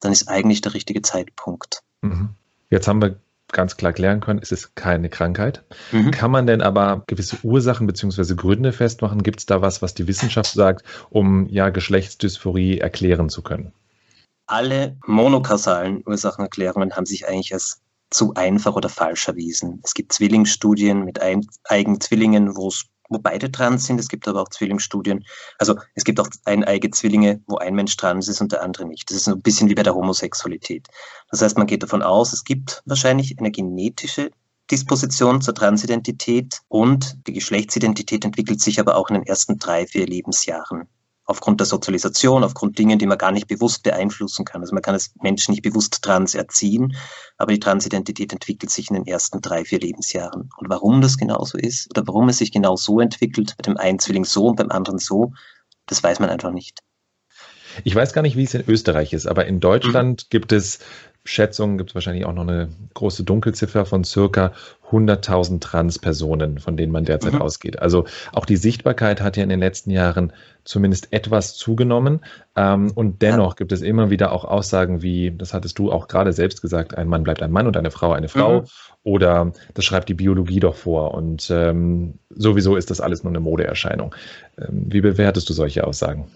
Dann 0.00 0.12
ist 0.12 0.28
eigentlich 0.28 0.60
der 0.60 0.74
richtige 0.74 1.02
Zeitpunkt. 1.02 1.82
Mhm. 2.04 2.28
Jetzt 2.70 2.88
haben 2.88 3.00
wir 3.00 3.16
ganz 3.52 3.76
klar 3.76 3.92
klären 3.92 4.20
können, 4.20 4.40
es 4.42 4.52
ist 4.52 4.74
keine 4.74 5.08
Krankheit. 5.08 5.64
Mhm. 5.92 6.10
Kann 6.10 6.30
man 6.30 6.46
denn 6.46 6.60
aber 6.60 7.04
gewisse 7.06 7.36
Ursachen 7.42 7.86
bzw. 7.86 8.34
Gründe 8.34 8.72
festmachen? 8.72 9.22
Gibt 9.22 9.40
es 9.40 9.46
da 9.46 9.62
was, 9.62 9.80
was 9.80 9.94
die 9.94 10.08
Wissenschaft 10.08 10.52
sagt, 10.52 10.84
um 11.10 11.46
ja 11.48 11.70
Geschlechtsdysphorie 11.70 12.78
erklären 12.78 13.28
zu 13.28 13.42
können? 13.42 13.72
Alle 14.46 14.96
monokausalen 15.06 16.02
Ursachenerklärungen 16.04 16.96
haben 16.96 17.06
sich 17.06 17.28
eigentlich 17.28 17.54
als 17.54 17.80
zu 18.10 18.34
einfach 18.34 18.76
oder 18.76 18.88
falsch 18.88 19.26
erwiesen. 19.28 19.80
Es 19.82 19.94
gibt 19.94 20.12
Zwillingsstudien 20.12 21.04
mit 21.04 21.20
Eigenzwillingen, 21.64 22.56
wo 22.56 22.68
es 22.68 22.84
wo 23.08 23.18
beide 23.18 23.50
trans 23.50 23.84
sind. 23.84 24.00
Es 24.00 24.08
gibt 24.08 24.26
aber 24.28 24.42
auch 24.42 24.48
Zwillingsstudien. 24.48 25.24
Also 25.58 25.76
es 25.94 26.04
gibt 26.04 26.20
auch 26.20 26.28
eineige 26.44 26.90
Zwillinge, 26.90 27.40
wo 27.46 27.56
ein 27.56 27.74
Mensch 27.74 27.96
trans 27.96 28.28
ist 28.28 28.40
und 28.40 28.52
der 28.52 28.62
andere 28.62 28.86
nicht. 28.86 29.10
Das 29.10 29.16
ist 29.16 29.28
ein 29.28 29.42
bisschen 29.42 29.68
wie 29.68 29.74
bei 29.74 29.82
der 29.82 29.94
Homosexualität. 29.94 30.88
Das 31.30 31.42
heißt, 31.42 31.58
man 31.58 31.66
geht 31.66 31.82
davon 31.82 32.02
aus, 32.02 32.32
es 32.32 32.44
gibt 32.44 32.82
wahrscheinlich 32.86 33.38
eine 33.38 33.50
genetische 33.50 34.30
Disposition 34.70 35.42
zur 35.42 35.54
Transidentität 35.54 36.60
und 36.68 37.18
die 37.26 37.34
Geschlechtsidentität 37.34 38.24
entwickelt 38.24 38.60
sich 38.60 38.80
aber 38.80 38.96
auch 38.96 39.10
in 39.10 39.14
den 39.14 39.26
ersten 39.26 39.58
drei, 39.58 39.86
vier 39.86 40.06
Lebensjahren 40.06 40.88
aufgrund 41.26 41.60
der 41.60 41.66
Sozialisation, 41.66 42.44
aufgrund 42.44 42.78
Dingen, 42.78 42.98
die 42.98 43.06
man 43.06 43.18
gar 43.18 43.32
nicht 43.32 43.46
bewusst 43.46 43.82
beeinflussen 43.82 44.44
kann. 44.44 44.60
Also 44.60 44.74
man 44.74 44.82
kann 44.82 44.94
als 44.94 45.14
Mensch 45.22 45.48
nicht 45.48 45.62
bewusst 45.62 46.02
trans 46.02 46.34
erziehen, 46.34 46.96
aber 47.38 47.52
die 47.52 47.60
Transidentität 47.60 48.32
entwickelt 48.32 48.70
sich 48.70 48.90
in 48.90 48.96
den 48.96 49.06
ersten 49.06 49.40
drei, 49.40 49.64
vier 49.64 49.80
Lebensjahren. 49.80 50.50
Und 50.56 50.68
warum 50.68 51.00
das 51.00 51.16
genauso 51.16 51.58
ist 51.58 51.90
oder 51.90 52.06
warum 52.06 52.28
es 52.28 52.38
sich 52.38 52.52
genau 52.52 52.76
so 52.76 53.00
entwickelt, 53.00 53.54
bei 53.56 53.62
dem 53.62 53.76
einen 53.76 53.98
Zwilling 53.98 54.24
so 54.24 54.48
und 54.48 54.56
beim 54.56 54.70
anderen 54.70 54.98
so, 54.98 55.32
das 55.86 56.02
weiß 56.02 56.20
man 56.20 56.30
einfach 56.30 56.52
nicht. 56.52 56.80
Ich 57.82 57.94
weiß 57.94 58.12
gar 58.12 58.22
nicht, 58.22 58.36
wie 58.36 58.44
es 58.44 58.54
in 58.54 58.64
Österreich 58.68 59.12
ist, 59.12 59.26
aber 59.26 59.46
in 59.46 59.58
Deutschland 59.58 60.24
mhm. 60.24 60.26
gibt 60.30 60.52
es 60.52 60.78
Schätzungen 61.26 61.78
gibt 61.78 61.90
es 61.90 61.94
wahrscheinlich 61.94 62.26
auch 62.26 62.34
noch 62.34 62.42
eine 62.42 62.68
große 62.92 63.24
Dunkelziffer 63.24 63.86
von 63.86 64.04
circa 64.04 64.52
100.000 64.90 65.60
Transpersonen, 65.60 66.58
von 66.58 66.76
denen 66.76 66.92
man 66.92 67.04
derzeit 67.04 67.32
mhm. 67.32 67.42
ausgeht. 67.42 67.78
Also 67.80 68.04
auch 68.32 68.44
die 68.44 68.56
Sichtbarkeit 68.56 69.22
hat 69.22 69.38
ja 69.38 69.42
in 69.42 69.48
den 69.48 69.58
letzten 69.58 69.90
Jahren 69.90 70.34
zumindest 70.64 71.12
etwas 71.14 71.56
zugenommen. 71.56 72.20
Ähm, 72.56 72.92
und 72.94 73.22
dennoch 73.22 73.52
ja. 73.52 73.56
gibt 73.56 73.72
es 73.72 73.80
immer 73.80 74.10
wieder 74.10 74.32
auch 74.32 74.44
Aussagen 74.44 75.00
wie, 75.00 75.34
das 75.34 75.54
hattest 75.54 75.78
du 75.78 75.90
auch 75.90 76.08
gerade 76.08 76.34
selbst 76.34 76.60
gesagt, 76.60 76.96
ein 76.96 77.08
Mann 77.08 77.22
bleibt 77.22 77.42
ein 77.42 77.50
Mann 77.50 77.66
und 77.66 77.76
eine 77.78 77.90
Frau 77.90 78.12
eine 78.12 78.28
Frau. 78.28 78.60
Mhm. 78.60 78.66
Oder 79.02 79.52
das 79.72 79.86
schreibt 79.86 80.10
die 80.10 80.14
Biologie 80.14 80.60
doch 80.60 80.76
vor. 80.76 81.14
Und 81.14 81.50
ähm, 81.50 82.18
sowieso 82.28 82.76
ist 82.76 82.90
das 82.90 83.00
alles 83.00 83.24
nur 83.24 83.30
eine 83.30 83.40
Modeerscheinung. 83.40 84.14
Ähm, 84.58 84.86
wie 84.90 85.00
bewertest 85.00 85.48
du 85.48 85.54
solche 85.54 85.86
Aussagen? 85.86 86.26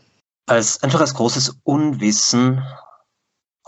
Als 0.47 0.83
einfach 0.83 1.03
als 1.03 1.13
großes 1.13 1.61
Unwissen 1.63 2.63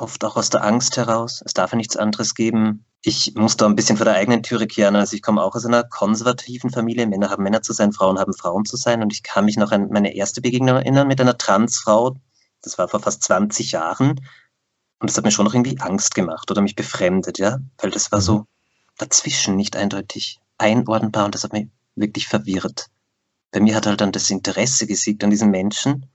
oft 0.01 0.25
auch 0.25 0.37
aus 0.37 0.51
der 0.51 0.65
Angst 0.65 0.97
heraus. 0.97 1.43
Es 1.45 1.55
darf 1.55 1.73
ja 1.73 1.77
nichts 1.77 1.97
anderes 1.97 2.35
geben. 2.35 2.85
Ich 3.03 3.35
muss 3.35 3.57
da 3.57 3.67
ein 3.67 3.77
bisschen 3.77 3.97
vor 3.97 4.05
der 4.05 4.15
eigenen 4.15 4.43
Türe 4.43 4.67
kehren. 4.67 4.97
Also 4.97 5.17
ich 5.17 5.23
komme 5.23 5.43
auch 5.43 5.55
aus 5.55 5.65
einer 5.65 5.85
konservativen 5.85 6.71
Familie. 6.71 7.07
Männer 7.07 7.31
haben 7.31 7.43
Männer 7.43 7.63
zu 7.63 7.73
sein, 7.73 7.93
Frauen 7.93 8.19
haben 8.19 8.35
Frauen 8.35 8.65
zu 8.65 8.77
sein. 8.77 9.03
Und 9.03 9.13
ich 9.13 9.23
kann 9.23 9.45
mich 9.45 9.57
noch 9.57 9.73
an 9.73 9.89
meine 9.91 10.15
erste 10.15 10.41
Begegnung 10.41 10.77
erinnern 10.77 11.09
mit 11.09 11.21
einer 11.21 11.39
Transfrau. 11.39 12.17
Das 12.63 12.79
war 12.79 12.89
vor 12.89 13.01
fast 13.01 13.23
20 13.25 13.73
Jahren. 13.73 14.21
Und 14.99 15.09
das 15.09 15.17
hat 15.17 15.25
mir 15.25 15.31
schon 15.31 15.47
noch 15.47 15.55
irgendwie 15.55 15.81
Angst 15.81 16.15
gemacht 16.15 16.51
oder 16.51 16.61
mich 16.61 16.77
befremdet, 16.77 17.39
ja. 17.39 17.59
Weil 17.79 17.91
das 17.91 18.13
war 18.13 18.21
so 18.21 18.41
mhm. 18.41 18.47
dazwischen 18.99 19.57
nicht 19.57 19.77
eindeutig 19.77 20.41
einordnbar 20.59 21.25
und 21.25 21.35
das 21.35 21.45
hat 21.45 21.55
mich 21.55 21.69
wirklich 21.95 22.29
verwirrt. 22.29 22.89
Bei 23.51 23.61
mir 23.61 23.75
hat 23.75 23.87
halt 23.87 24.03
dann 24.03 24.13
das 24.13 24.31
Interesse 24.31 24.87
gesiegt 24.87 25.25
an 25.25 25.31
diesen 25.31 25.51
Menschen 25.51 26.07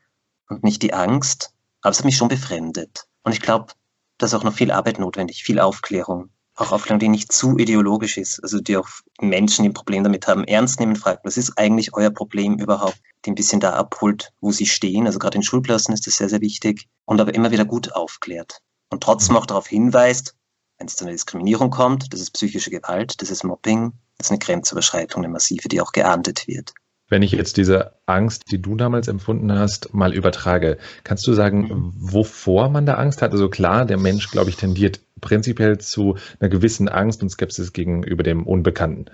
und 0.50 0.64
nicht 0.64 0.84
die 0.84 0.94
Angst. 0.94 1.52
Aber 1.82 1.92
es 1.92 1.98
hat 1.98 2.06
mich 2.06 2.18
schon 2.18 2.28
befremdet. 2.28 3.08
Und 3.26 3.34
ich 3.34 3.42
glaube, 3.42 3.74
da 4.18 4.28
ist 4.28 4.34
auch 4.34 4.44
noch 4.44 4.54
viel 4.54 4.72
Arbeit 4.72 5.00
notwendig, 5.00 5.44
viel 5.44 5.60
Aufklärung. 5.60 6.30
auch 6.58 6.72
Aufklärung, 6.72 7.00
die 7.00 7.10
nicht 7.10 7.34
zu 7.34 7.58
ideologisch 7.58 8.18
ist, 8.18 8.42
also 8.42 8.62
die 8.62 8.78
auch 8.78 8.88
Menschen, 9.20 9.64
die 9.64 9.70
ein 9.70 9.74
Problem 9.74 10.06
damit 10.06 10.26
haben, 10.28 10.46
ernst 10.46 10.80
nehmen, 10.80 10.96
fragt, 10.96 11.26
was 11.26 11.36
ist 11.36 11.58
eigentlich 11.58 11.94
euer 11.94 12.12
Problem 12.12 12.58
überhaupt, 12.58 13.02
die 13.26 13.32
ein 13.32 13.36
bisschen 13.36 13.60
da 13.60 13.74
abholt, 13.74 14.32
wo 14.40 14.54
sie 14.54 14.66
stehen. 14.66 15.06
Also 15.06 15.20
gerade 15.20 15.36
in 15.36 15.44
Schulklassen 15.44 15.94
ist 15.94 16.08
das 16.08 16.16
sehr, 16.16 16.30
sehr 16.30 16.40
wichtig 16.40 16.88
und 17.04 17.20
aber 17.20 17.34
immer 17.36 17.52
wieder 17.52 17.66
gut 17.66 17.92
aufklärt 17.94 18.62
und 18.90 19.04
trotzdem 19.04 19.36
auch 19.36 19.46
darauf 19.46 19.68
hinweist, 19.68 20.36
wenn 20.78 20.88
es 20.88 20.96
zu 20.96 21.04
einer 21.04 21.12
Diskriminierung 21.12 21.72
kommt, 21.72 22.14
das 22.14 22.22
ist 22.22 22.32
psychische 22.32 22.70
Gewalt, 22.70 23.22
das 23.22 23.30
ist 23.30 23.44
Mobbing, 23.44 23.94
das 24.18 24.28
ist 24.28 24.32
eine 24.32 24.40
Grenzüberschreitung, 24.40 25.24
eine 25.24 25.32
massive, 25.32 25.68
die 25.68 25.82
auch 25.82 25.92
geahndet 25.92 26.48
wird. 26.48 26.74
Wenn 27.08 27.22
ich 27.22 27.34
jetzt 27.34 27.58
diese 27.58 27.94
Angst, 28.08 28.52
die 28.52 28.60
du 28.60 28.76
damals 28.76 29.08
empfunden 29.08 29.52
hast, 29.52 29.94
mal 29.94 30.14
übertrage, 30.14 30.78
kannst 31.04 31.28
du 31.28 31.34
sagen, 31.34 31.94
wovor 31.98 32.70
man 32.70 32.88
da 32.88 32.96
Angst 32.96 33.22
hat? 33.22 33.32
Also 33.32 33.48
klar, 33.48 33.86
der 33.86 33.98
Mensch, 34.00 34.32
glaube 34.32 34.50
ich, 34.50 34.58
tendiert 34.58 35.02
prinzipiell 35.22 35.78
zu 35.78 36.18
einer 36.40 36.50
gewissen 36.50 36.90
Angst 36.90 37.22
und 37.22 37.30
Skepsis 37.30 37.74
gegenüber 37.74 38.24
dem 38.24 38.46
Unbekannten. 38.46 39.06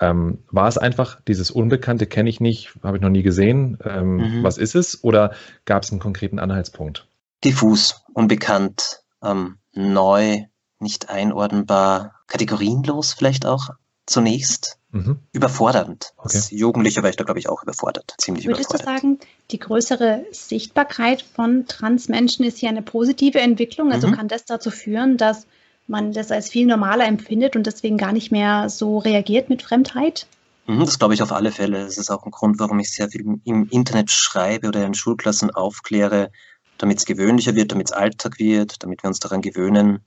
Ähm, 0.00 0.38
war 0.50 0.68
es 0.68 0.78
einfach, 0.78 1.20
dieses 1.26 1.50
Unbekannte 1.50 2.06
kenne 2.06 2.30
ich 2.30 2.40
nicht, 2.40 2.72
habe 2.82 2.98
ich 2.98 3.02
noch 3.02 3.10
nie 3.10 3.22
gesehen, 3.22 3.78
ähm, 3.84 4.16
mhm. 4.16 4.42
was 4.42 4.56
ist 4.56 4.76
es? 4.76 5.02
Oder 5.02 5.32
gab 5.64 5.82
es 5.82 5.90
einen 5.90 6.00
konkreten 6.00 6.38
Anhaltspunkt? 6.38 7.08
Diffus, 7.44 8.02
unbekannt, 8.14 9.02
ähm, 9.24 9.56
neu, 9.72 10.44
nicht 10.78 11.10
einordnbar, 11.10 12.14
kategorienlos 12.26 13.12
vielleicht 13.12 13.44
auch 13.44 13.70
zunächst. 14.06 14.79
Mhm. 14.92 15.20
Überfordernd. 15.32 16.12
Okay. 16.16 16.36
Als 16.36 16.50
Jugendlicher 16.50 17.02
war 17.02 17.10
ich 17.10 17.16
da, 17.16 17.24
glaube 17.24 17.38
ich, 17.38 17.48
auch 17.48 17.62
überfordert. 17.62 18.14
Ziemlich 18.18 18.46
Würdest 18.46 18.70
überfordert. 18.70 18.86
Würdest 18.86 19.04
du 19.04 19.08
sagen, 19.08 19.30
die 19.50 19.58
größere 19.58 20.24
Sichtbarkeit 20.32 21.22
von 21.22 21.66
Transmenschen 21.66 22.44
ist 22.44 22.58
hier 22.58 22.70
eine 22.70 22.82
positive 22.82 23.40
Entwicklung? 23.40 23.92
Also 23.92 24.08
mhm. 24.08 24.12
kann 24.12 24.28
das 24.28 24.44
dazu 24.46 24.70
führen, 24.70 25.16
dass 25.16 25.46
man 25.86 26.12
das 26.12 26.30
als 26.30 26.48
viel 26.48 26.66
normaler 26.66 27.06
empfindet 27.06 27.56
und 27.56 27.66
deswegen 27.66 27.98
gar 27.98 28.12
nicht 28.12 28.32
mehr 28.32 28.68
so 28.68 28.98
reagiert 28.98 29.48
mit 29.48 29.62
Fremdheit? 29.62 30.26
Mhm, 30.66 30.80
das 30.80 30.98
glaube 30.98 31.14
ich 31.14 31.22
auf 31.22 31.32
alle 31.32 31.52
Fälle. 31.52 31.84
Das 31.84 31.98
ist 31.98 32.10
auch 32.10 32.24
ein 32.24 32.30
Grund, 32.30 32.58
warum 32.58 32.78
ich 32.80 32.92
sehr 32.92 33.10
viel 33.10 33.40
im 33.44 33.68
Internet 33.70 34.10
schreibe 34.10 34.68
oder 34.68 34.84
in 34.84 34.94
Schulklassen 34.94 35.50
aufkläre, 35.50 36.30
damit 36.78 36.98
es 36.98 37.04
gewöhnlicher 37.04 37.54
wird, 37.54 37.72
damit 37.72 37.88
es 37.88 37.92
Alltag 37.92 38.38
wird, 38.38 38.82
damit 38.82 39.02
wir 39.02 39.08
uns 39.08 39.20
daran 39.20 39.42
gewöhnen, 39.42 40.00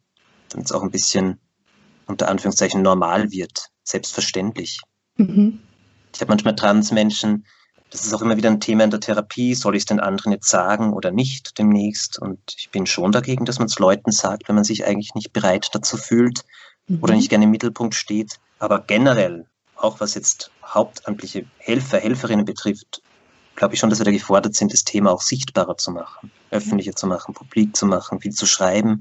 damit 0.50 0.68
es 0.68 0.72
auch 0.72 0.84
ein 0.84 0.92
bisschen 0.92 1.40
unter 2.08 2.30
Anführungszeichen 2.30 2.82
normal 2.82 3.32
wird, 3.32 3.70
selbstverständlich. 3.84 4.80
Mhm. 5.18 5.60
Ich 6.14 6.22
habe 6.22 6.30
manchmal 6.30 6.56
Transmenschen, 6.56 7.46
das 7.90 8.06
ist 8.06 8.14
auch 8.14 8.22
immer 8.22 8.38
wieder 8.38 8.50
ein 8.50 8.60
Thema 8.60 8.84
in 8.84 8.90
der 8.90 9.00
Therapie, 9.00 9.54
soll 9.54 9.76
ich 9.76 9.82
es 9.84 9.86
den 9.86 10.00
anderen 10.00 10.32
jetzt 10.32 10.50
sagen 10.50 10.94
oder 10.94 11.12
nicht 11.12 11.60
demnächst? 11.60 12.18
Und 12.18 12.40
ich 12.58 12.72
bin 12.72 12.88
schon 12.88 13.12
dagegen, 13.12 13.46
dass 13.46 13.60
man 13.60 13.68
es 13.68 13.78
Leuten 13.78 14.12
sagt, 14.12 14.48
wenn 14.48 14.56
man 14.56 14.64
sich 14.64 14.86
eigentlich 14.86 15.14
nicht 15.14 15.32
bereit 15.32 15.70
dazu 15.74 15.98
fühlt 15.98 16.44
mhm. 16.88 17.00
oder 17.02 17.14
nicht 17.14 17.30
gerne 17.30 17.46
im 17.46 17.52
Mittelpunkt 17.52 17.94
steht. 17.94 18.40
Aber 18.58 18.80
generell, 18.80 19.46
auch 19.76 20.00
was 20.00 20.16
jetzt 20.16 20.50
hauptamtliche 20.66 21.46
Helfer, 21.58 22.00
Helferinnen 22.00 22.46
betrifft, 22.46 23.02
glaube 23.56 23.74
ich 23.74 23.80
schon, 23.80 23.90
dass 23.90 24.00
wir 24.00 24.06
da 24.06 24.12
gefordert 24.12 24.56
sind, 24.56 24.74
das 24.74 24.84
Thema 24.84 25.12
auch 25.12 25.22
sichtbarer 25.22 25.78
zu 25.78 25.92
machen, 25.92 26.32
öffentlicher 26.52 26.96
zu 26.96 27.08
machen, 27.08 27.34
publik 27.34 27.76
zu 27.76 27.86
machen, 27.86 28.20
viel 28.20 28.34
zu 28.34 28.46
schreiben. 28.46 29.00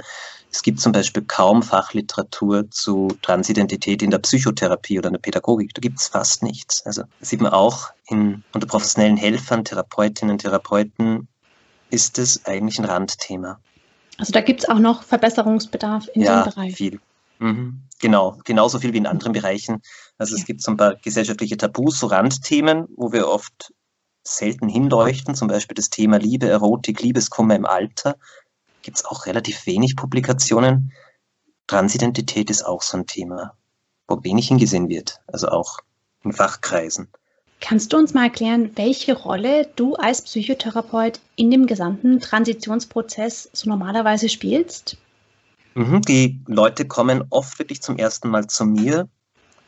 Es 0.51 0.63
gibt 0.63 0.81
zum 0.81 0.93
Beispiel 0.93 1.23
kaum 1.23 1.63
Fachliteratur 1.63 2.71
zu 2.71 3.09
Transidentität 3.23 4.03
in 4.03 4.11
der 4.11 4.19
Psychotherapie 4.19 4.99
oder 4.99 5.09
in 5.09 5.15
der 5.15 5.21
Pädagogik. 5.21 5.73
Da 5.75 5.81
gibt 5.81 5.99
es 5.99 6.09
fast 6.09 6.43
nichts. 6.43 6.85
Also 6.85 7.05
das 7.21 7.31
sieht 7.31 7.41
man 7.41 7.53
auch 7.53 7.91
in, 8.09 8.45
unter 8.53 8.67
professionellen 8.67 9.17
Helfern, 9.17 9.65
Therapeutinnen, 9.65 10.37
Therapeuten 10.39 11.29
ist 11.91 12.19
es 12.19 12.45
eigentlich 12.45 12.79
ein 12.79 12.85
Randthema. 12.85 13.61
Also 14.19 14.33
da 14.33 14.41
gibt 14.41 14.61
es 14.61 14.69
auch 14.69 14.79
noch 14.79 15.03
Verbesserungsbedarf 15.03 16.09
in 16.15 16.23
ja, 16.23 16.43
dem 16.43 16.53
Bereich. 16.53 16.71
Ja, 16.71 16.77
viel. 16.77 17.01
Mhm. 17.39 17.81
Genau, 18.01 18.39
genauso 18.45 18.79
viel 18.79 18.93
wie 18.93 18.99
in 18.99 19.07
anderen 19.07 19.33
Bereichen. 19.33 19.81
Also 20.19 20.37
es 20.37 20.45
gibt 20.45 20.63
so 20.63 20.71
ein 20.71 20.77
paar 20.77 20.97
gesellschaftliche 20.97 21.57
Tabus, 21.57 21.99
so 21.99 22.09
Randthemen, 22.09 22.87
wo 22.97 23.13
wir 23.13 23.29
oft 23.29 23.73
selten 24.25 24.69
hinleuchten, 24.69 25.35
zum 25.35 25.49
Beispiel 25.49 25.75
das 25.75 25.91
Thema 25.91 26.19
Liebe, 26.19 26.49
Erotik, 26.49 27.03
Liebeskummer 27.03 27.57
im 27.57 27.67
Alter, 27.67 28.17
gibt 28.83 28.99
es 28.99 29.05
auch 29.05 29.27
relativ 29.27 29.67
wenig 29.67 29.97
Publikationen. 29.97 30.93
Transidentität 31.67 32.51
ist 32.51 32.65
auch 32.65 32.83
so 32.83 32.99
ein 32.99 33.07
Thema, 33.07 33.57
wo 34.09 34.23
wenig 34.23 34.49
hingesehen 34.49 34.89
wird, 34.89 35.21
also 35.27 35.49
auch 35.49 35.79
in 36.25 36.33
Fachkreisen. 36.33 37.09
Kannst 37.61 37.93
du 37.93 37.97
uns 37.97 38.13
mal 38.13 38.25
erklären, 38.25 38.73
welche 38.75 39.17
Rolle 39.17 39.71
du 39.77 39.95
als 39.95 40.23
Psychotherapeut 40.23 41.21
in 41.37 41.51
dem 41.51 41.67
gesamten 41.67 42.19
Transitionsprozess 42.19 43.49
so 43.53 43.71
normalerweise 43.71 44.29
spielst? 44.29 44.97
Mhm, 45.75 46.03
die 46.03 46.41
Leute 46.47 46.87
kommen 46.87 47.25
oft 47.31 47.59
wirklich 47.61 47.81
zum 47.81 47.97
ersten 47.97 48.29
Mal 48.29 48.49
zu 48.49 48.65
mir 48.65 49.09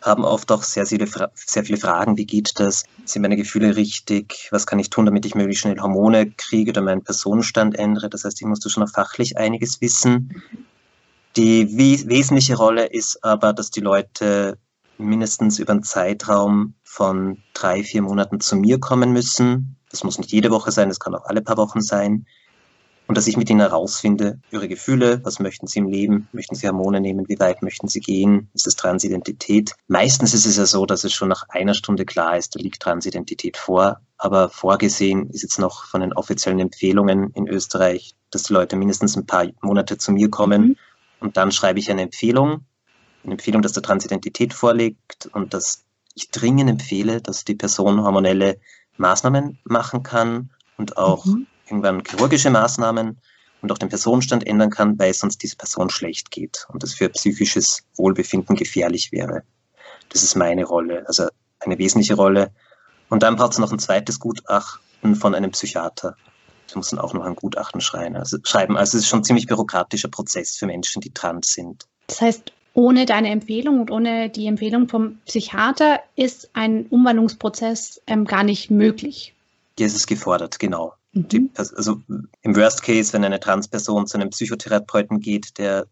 haben 0.04 0.24
oft 0.24 0.52
auch 0.52 0.62
sehr 0.62 0.86
viele, 0.86 1.06
sehr 1.34 1.64
viele 1.64 1.78
Fragen. 1.78 2.16
Wie 2.16 2.26
geht 2.26 2.52
das? 2.56 2.84
Sind 3.04 3.22
meine 3.22 3.36
Gefühle 3.36 3.76
richtig? 3.76 4.48
Was 4.50 4.66
kann 4.66 4.78
ich 4.78 4.90
tun, 4.90 5.06
damit 5.06 5.24
ich 5.24 5.34
möglichst 5.34 5.62
schnell 5.62 5.80
Hormone 5.80 6.30
kriege 6.30 6.70
oder 6.70 6.82
meinen 6.82 7.02
Personenstand 7.02 7.78
ändere? 7.78 8.10
Das 8.10 8.24
heißt, 8.24 8.40
ich 8.40 8.46
musste 8.46 8.68
schon 8.70 8.82
auch 8.82 8.90
fachlich 8.90 9.38
einiges 9.38 9.80
wissen. 9.80 10.42
Die 11.36 11.76
wesentliche 11.76 12.56
Rolle 12.56 12.86
ist 12.86 13.24
aber, 13.24 13.52
dass 13.52 13.70
die 13.70 13.80
Leute 13.80 14.58
mindestens 14.98 15.58
über 15.58 15.72
einen 15.72 15.82
Zeitraum 15.82 16.74
von 16.84 17.38
drei, 17.54 17.82
vier 17.82 18.02
Monaten 18.02 18.40
zu 18.40 18.56
mir 18.56 18.78
kommen 18.78 19.12
müssen. 19.12 19.76
Das 19.90 20.04
muss 20.04 20.18
nicht 20.18 20.30
jede 20.30 20.50
Woche 20.50 20.70
sein, 20.70 20.88
das 20.88 21.00
kann 21.00 21.14
auch 21.14 21.24
alle 21.24 21.42
paar 21.42 21.56
Wochen 21.56 21.80
sein 21.80 22.26
und 23.06 23.16
dass 23.16 23.26
ich 23.26 23.36
mit 23.36 23.50
ihnen 23.50 23.60
herausfinde, 23.60 24.40
ihre 24.50 24.68
Gefühle, 24.68 25.20
was 25.24 25.38
möchten 25.38 25.66
sie 25.66 25.80
im 25.80 25.88
Leben, 25.88 26.28
möchten 26.32 26.54
sie 26.54 26.66
Hormone 26.66 27.00
nehmen, 27.00 27.28
wie 27.28 27.38
weit 27.38 27.62
möchten 27.62 27.88
sie 27.88 28.00
gehen, 28.00 28.48
ist 28.54 28.66
es 28.66 28.76
Transidentität. 28.76 29.74
Meistens 29.88 30.32
ist 30.32 30.46
es 30.46 30.56
ja 30.56 30.64
so, 30.64 30.86
dass 30.86 31.04
es 31.04 31.12
schon 31.12 31.28
nach 31.28 31.44
einer 31.50 31.74
Stunde 31.74 32.06
klar 32.06 32.36
ist, 32.36 32.54
da 32.54 32.60
liegt 32.60 32.80
Transidentität 32.80 33.56
vor, 33.56 34.00
aber 34.16 34.48
vorgesehen 34.48 35.28
ist 35.30 35.42
jetzt 35.42 35.58
noch 35.58 35.84
von 35.84 36.00
den 36.00 36.14
offiziellen 36.14 36.60
Empfehlungen 36.60 37.30
in 37.34 37.46
Österreich, 37.46 38.14
dass 38.30 38.44
die 38.44 38.54
Leute 38.54 38.76
mindestens 38.76 39.16
ein 39.16 39.26
paar 39.26 39.46
Monate 39.60 39.98
zu 39.98 40.12
mir 40.12 40.30
kommen 40.30 40.62
mhm. 40.62 40.76
und 41.20 41.36
dann 41.36 41.52
schreibe 41.52 41.78
ich 41.78 41.90
eine 41.90 42.02
Empfehlung, 42.02 42.64
eine 43.22 43.32
Empfehlung, 43.32 43.60
dass 43.60 43.72
der 43.72 43.82
Transidentität 43.82 44.54
vorliegt 44.54 45.26
und 45.32 45.52
dass 45.52 45.84
ich 46.14 46.30
dringend 46.30 46.70
empfehle, 46.70 47.20
dass 47.20 47.44
die 47.44 47.54
Person 47.54 48.02
hormonelle 48.02 48.58
Maßnahmen 48.96 49.58
machen 49.64 50.02
kann 50.04 50.50
und 50.78 50.96
auch 50.96 51.26
mhm 51.26 51.46
irgendwann 51.66 52.02
chirurgische 52.04 52.50
Maßnahmen 52.50 53.18
und 53.62 53.72
auch 53.72 53.78
den 53.78 53.88
Personenstand 53.88 54.46
ändern 54.46 54.70
kann, 54.70 54.98
weil 54.98 55.14
sonst 55.14 55.42
diese 55.42 55.56
Person 55.56 55.90
schlecht 55.90 56.30
geht 56.30 56.66
und 56.68 56.82
das 56.82 56.94
für 56.94 57.08
psychisches 57.08 57.82
Wohlbefinden 57.96 58.56
gefährlich 58.56 59.10
wäre. 59.10 59.42
Das 60.10 60.22
ist 60.22 60.34
meine 60.34 60.64
Rolle, 60.64 61.04
also 61.06 61.28
eine 61.60 61.78
wesentliche 61.78 62.14
Rolle. 62.14 62.52
Und 63.08 63.22
dann 63.22 63.36
braucht 63.36 63.52
es 63.52 63.58
noch 63.58 63.72
ein 63.72 63.78
zweites 63.78 64.20
Gutachten 64.20 65.16
von 65.16 65.34
einem 65.34 65.50
Psychiater. 65.52 66.16
Sie 66.66 66.76
muss 66.76 66.90
dann 66.90 66.98
auch 66.98 67.14
noch 67.14 67.24
ein 67.24 67.36
Gutachten 67.36 67.80
schreiben. 67.80 68.16
Also, 68.16 68.38
schreiben. 68.44 68.76
also 68.76 68.96
es 68.96 69.04
ist 69.04 69.08
schon 69.08 69.20
ein 69.20 69.24
ziemlich 69.24 69.46
bürokratischer 69.46 70.08
Prozess 70.08 70.56
für 70.56 70.66
Menschen, 70.66 71.00
die 71.00 71.12
trans 71.12 71.52
sind. 71.52 71.86
Das 72.06 72.20
heißt, 72.20 72.52
ohne 72.74 73.06
deine 73.06 73.30
Empfehlung 73.30 73.80
und 73.80 73.90
ohne 73.90 74.28
die 74.28 74.46
Empfehlung 74.46 74.88
vom 74.88 75.18
Psychiater 75.26 76.00
ist 76.16 76.50
ein 76.54 76.86
Umwandlungsprozess 76.86 78.02
ähm, 78.06 78.24
gar 78.24 78.42
nicht 78.42 78.70
möglich. 78.70 79.34
Ja, 79.78 79.86
es 79.86 79.94
ist 79.94 80.06
gefordert, 80.06 80.58
genau. 80.58 80.94
Die, 81.14 81.40
mhm. 81.40 81.50
also 81.56 82.02
im 82.42 82.56
Worst 82.56 82.82
Case, 82.82 83.12
wenn 83.12 83.24
eine 83.24 83.40
Transperson 83.40 84.06
zu 84.06 84.18
einem 84.18 84.30
Psychotherapeuten 84.30 85.20
geht, 85.20 85.58
der, 85.58 85.86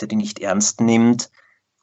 der 0.00 0.08
die 0.08 0.16
nicht 0.16 0.40
ernst 0.40 0.80
nimmt 0.80 1.30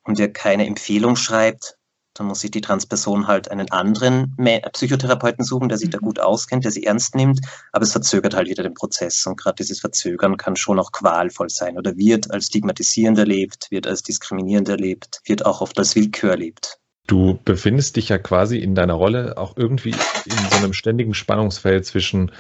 und 0.03 0.19
der 0.19 0.31
keine 0.31 0.67
Empfehlung 0.67 1.15
schreibt, 1.15 1.79
dann 2.13 2.27
muss 2.27 2.41
sich 2.41 2.51
die 2.51 2.61
Transperson 2.61 3.27
halt 3.27 3.49
einen 3.49 3.71
anderen 3.71 4.35
Psychotherapeuten 4.73 5.43
suchen, 5.43 5.69
der 5.69 5.77
sich 5.77 5.89
da 5.89 5.97
mhm. 5.99 6.05
gut 6.05 6.19
auskennt, 6.19 6.63
der 6.63 6.71
sie 6.71 6.85
ernst 6.85 7.15
nimmt, 7.15 7.39
aber 7.71 7.83
es 7.83 7.91
verzögert 7.91 8.35
halt 8.35 8.49
wieder 8.49 8.63
den 8.63 8.73
Prozess. 8.73 9.25
Und 9.25 9.38
gerade 9.38 9.55
dieses 9.55 9.79
Verzögern 9.79 10.38
kann 10.38 10.55
schon 10.55 10.79
auch 10.79 10.91
qualvoll 10.91 11.49
sein 11.49 11.77
oder 11.77 11.97
wird 11.97 12.29
als 12.29 12.47
stigmatisierend 12.47 13.17
erlebt, 13.17 13.71
wird 13.71 13.88
als 13.88 14.03
diskriminierend 14.03 14.69
erlebt, 14.69 15.21
wird 15.25 15.45
auch 15.45 15.61
oft 15.61 15.79
als 15.79 15.95
Willkür 15.95 16.31
erlebt. 16.31 16.78
Du 17.10 17.39
befindest 17.44 17.96
dich 17.96 18.10
ja 18.10 18.20
quasi 18.20 18.60
in 18.60 18.75
deiner 18.75 18.94
Rolle 18.94 19.36
auch 19.38 19.58
irgendwie 19.58 19.89
in 20.25 20.50
so 20.51 20.58
einem 20.58 20.74
ständigen 20.74 21.16
Spannungsfeld 21.16 21.84
zwischen 21.84 22.32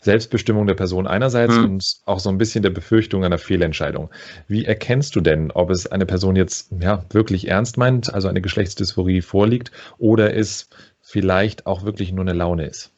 Selbstbestimmung 0.00 0.66
der 0.66 0.74
Person 0.74 1.06
einerseits 1.06 1.56
mhm. 1.56 1.64
und 1.64 1.84
auch 2.04 2.20
so 2.20 2.28
ein 2.28 2.36
bisschen 2.36 2.62
der 2.62 2.68
Befürchtung 2.68 3.24
einer 3.24 3.38
Fehlentscheidung. 3.38 4.10
Wie 4.46 4.66
erkennst 4.66 5.16
du 5.16 5.22
denn, 5.22 5.50
ob 5.50 5.70
es 5.70 5.86
eine 5.86 6.04
Person 6.04 6.36
jetzt 6.36 6.70
ja 6.78 7.06
wirklich 7.08 7.48
ernst 7.48 7.78
meint, 7.78 8.12
also 8.12 8.28
eine 8.28 8.42
Geschlechtsdysphorie 8.42 9.22
vorliegt, 9.22 9.72
oder 9.96 10.36
es 10.36 10.68
vielleicht 11.00 11.64
auch 11.64 11.84
wirklich 11.84 12.12
nur 12.12 12.26
eine 12.26 12.34
Laune 12.34 12.66
ist? 12.66 12.92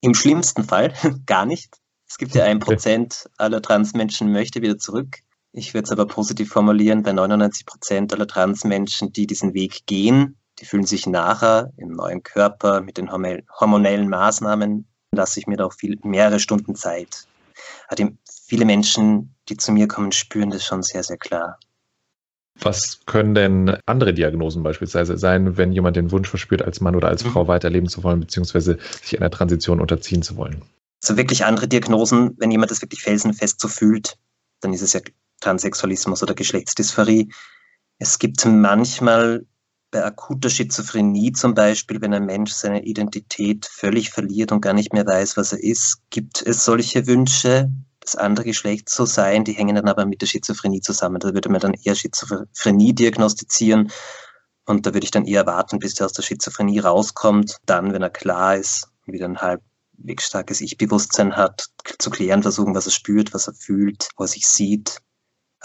Im 0.00 0.14
schlimmsten 0.14 0.64
Fall 0.64 0.92
gar 1.26 1.46
nicht. 1.46 1.76
Es 2.08 2.18
gibt 2.18 2.34
ja 2.34 2.42
ein 2.42 2.58
Prozent 2.58 3.30
aller 3.38 3.62
Transmenschen 3.62 4.32
möchte 4.32 4.62
wieder 4.62 4.78
zurück. 4.78 5.18
Ich 5.56 5.72
würde 5.72 5.84
es 5.84 5.92
aber 5.92 6.06
positiv 6.06 6.50
formulieren, 6.50 7.04
bei 7.04 7.12
99 7.12 7.64
Prozent 7.64 8.12
aller 8.12 8.26
Transmenschen, 8.26 9.12
die 9.12 9.28
diesen 9.28 9.54
Weg 9.54 9.86
gehen, 9.86 10.36
die 10.58 10.64
fühlen 10.64 10.84
sich 10.84 11.06
nachher 11.06 11.72
im 11.76 11.92
neuen 11.92 12.24
Körper 12.24 12.80
mit 12.80 12.98
den 12.98 13.10
hormonellen 13.12 14.08
Maßnahmen 14.08 14.86
lasse 15.12 15.38
ich 15.38 15.46
mir 15.46 15.56
da 15.56 15.66
auch 15.66 15.72
viel, 15.72 15.96
mehrere 16.02 16.40
Stunden 16.40 16.74
Zeit. 16.74 17.28
Also 17.86 18.08
viele 18.46 18.64
Menschen, 18.64 19.36
die 19.48 19.56
zu 19.56 19.70
mir 19.70 19.86
kommen, 19.86 20.10
spüren 20.10 20.50
das 20.50 20.64
schon 20.64 20.82
sehr, 20.82 21.04
sehr 21.04 21.18
klar. 21.18 21.60
Was 22.60 23.00
können 23.06 23.34
denn 23.34 23.78
andere 23.86 24.12
Diagnosen 24.12 24.64
beispielsweise 24.64 25.18
sein, 25.18 25.56
wenn 25.56 25.70
jemand 25.70 25.96
den 25.96 26.10
Wunsch 26.10 26.28
verspürt, 26.28 26.62
als 26.62 26.80
Mann 26.80 26.96
oder 26.96 27.08
als 27.08 27.24
mhm. 27.24 27.30
Frau 27.30 27.46
weiterleben 27.46 27.88
zu 27.88 28.02
wollen, 28.02 28.18
beziehungsweise 28.18 28.78
sich 29.02 29.20
einer 29.20 29.30
Transition 29.30 29.80
unterziehen 29.80 30.22
zu 30.22 30.36
wollen? 30.36 30.62
Also 31.02 31.16
wirklich 31.16 31.44
andere 31.44 31.68
Diagnosen, 31.68 32.34
wenn 32.38 32.50
jemand 32.50 32.72
das 32.72 32.82
wirklich 32.82 33.02
felsenfest 33.02 33.60
so 33.60 33.68
fühlt, 33.68 34.16
dann 34.60 34.72
ist 34.72 34.82
es 34.82 34.92
ja 34.94 35.00
Transsexualismus 35.40 36.22
oder 36.22 36.34
Geschlechtsdysphorie. 36.34 37.32
Es 37.98 38.18
gibt 38.18 38.44
manchmal 38.44 39.46
bei 39.90 40.04
akuter 40.04 40.50
Schizophrenie 40.50 41.32
zum 41.32 41.54
Beispiel, 41.54 42.00
wenn 42.00 42.14
ein 42.14 42.26
Mensch 42.26 42.52
seine 42.52 42.84
Identität 42.84 43.66
völlig 43.66 44.10
verliert 44.10 44.50
und 44.50 44.60
gar 44.60 44.72
nicht 44.72 44.92
mehr 44.92 45.06
weiß, 45.06 45.36
was 45.36 45.52
er 45.52 45.62
ist, 45.62 45.98
gibt 46.10 46.42
es 46.42 46.64
solche 46.64 47.06
Wünsche, 47.06 47.70
das 48.00 48.16
andere 48.16 48.44
Geschlecht 48.44 48.88
zu 48.88 49.06
sein, 49.06 49.44
die 49.44 49.52
hängen 49.52 49.76
dann 49.76 49.88
aber 49.88 50.04
mit 50.04 50.20
der 50.20 50.26
Schizophrenie 50.26 50.80
zusammen. 50.80 51.20
Da 51.20 51.32
würde 51.32 51.48
man 51.48 51.60
dann 51.60 51.74
eher 51.74 51.94
Schizophrenie 51.94 52.92
diagnostizieren 52.92 53.90
und 54.66 54.86
da 54.86 54.94
würde 54.94 55.04
ich 55.04 55.10
dann 55.10 55.26
eher 55.26 55.46
warten, 55.46 55.78
bis 55.78 55.98
er 56.00 56.06
aus 56.06 56.12
der 56.12 56.22
Schizophrenie 56.22 56.80
rauskommt. 56.80 57.58
Dann, 57.66 57.92
wenn 57.92 58.02
er 58.02 58.10
klar 58.10 58.56
ist, 58.56 58.88
wieder 59.06 59.26
ein 59.26 59.40
halbwegs 59.40 60.26
starkes 60.26 60.60
Ich-Bewusstsein 60.60 61.36
hat, 61.36 61.66
zu 61.98 62.10
klären 62.10 62.42
versuchen, 62.42 62.74
was 62.74 62.86
er 62.86 62.92
spürt, 62.92 63.34
was 63.34 63.46
er 63.46 63.54
fühlt, 63.54 64.08
wo 64.16 64.24
er 64.24 64.28
sich 64.28 64.46
sieht. 64.46 64.98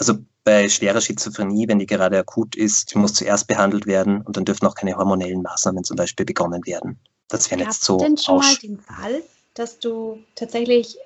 Also 0.00 0.14
bei 0.44 0.68
schwerer 0.70 1.02
Schizophrenie, 1.02 1.68
wenn 1.68 1.78
die 1.78 1.86
gerade 1.86 2.18
akut 2.18 2.56
ist, 2.56 2.92
die 2.92 2.98
muss 2.98 3.12
zuerst 3.12 3.46
behandelt 3.46 3.86
werden 3.86 4.22
und 4.22 4.34
dann 4.34 4.46
dürfen 4.46 4.66
auch 4.66 4.74
keine 4.74 4.96
hormonellen 4.96 5.42
Maßnahmen 5.42 5.84
zum 5.84 5.96
Beispiel 5.96 6.24
begonnen 6.24 6.66
werden. 6.66 6.98
Das 7.28 7.50
wäre 7.50 7.60
jetzt 7.60 7.84
so. 7.84 7.98
Denn 7.98 8.16
schon 8.16 8.38
mal 8.38 8.54
den 8.56 8.80
Fall, 8.80 9.22
dass 9.52 9.78
du 9.78 10.18
tatsächlich 10.36 10.96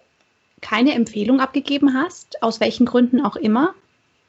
keine 0.61 0.95
Empfehlung 0.95 1.41
abgegeben 1.41 1.93
hast, 1.93 2.41
aus 2.41 2.61
welchen 2.61 2.87
Gründen 2.87 3.21
auch 3.21 3.35
immer? 3.35 3.75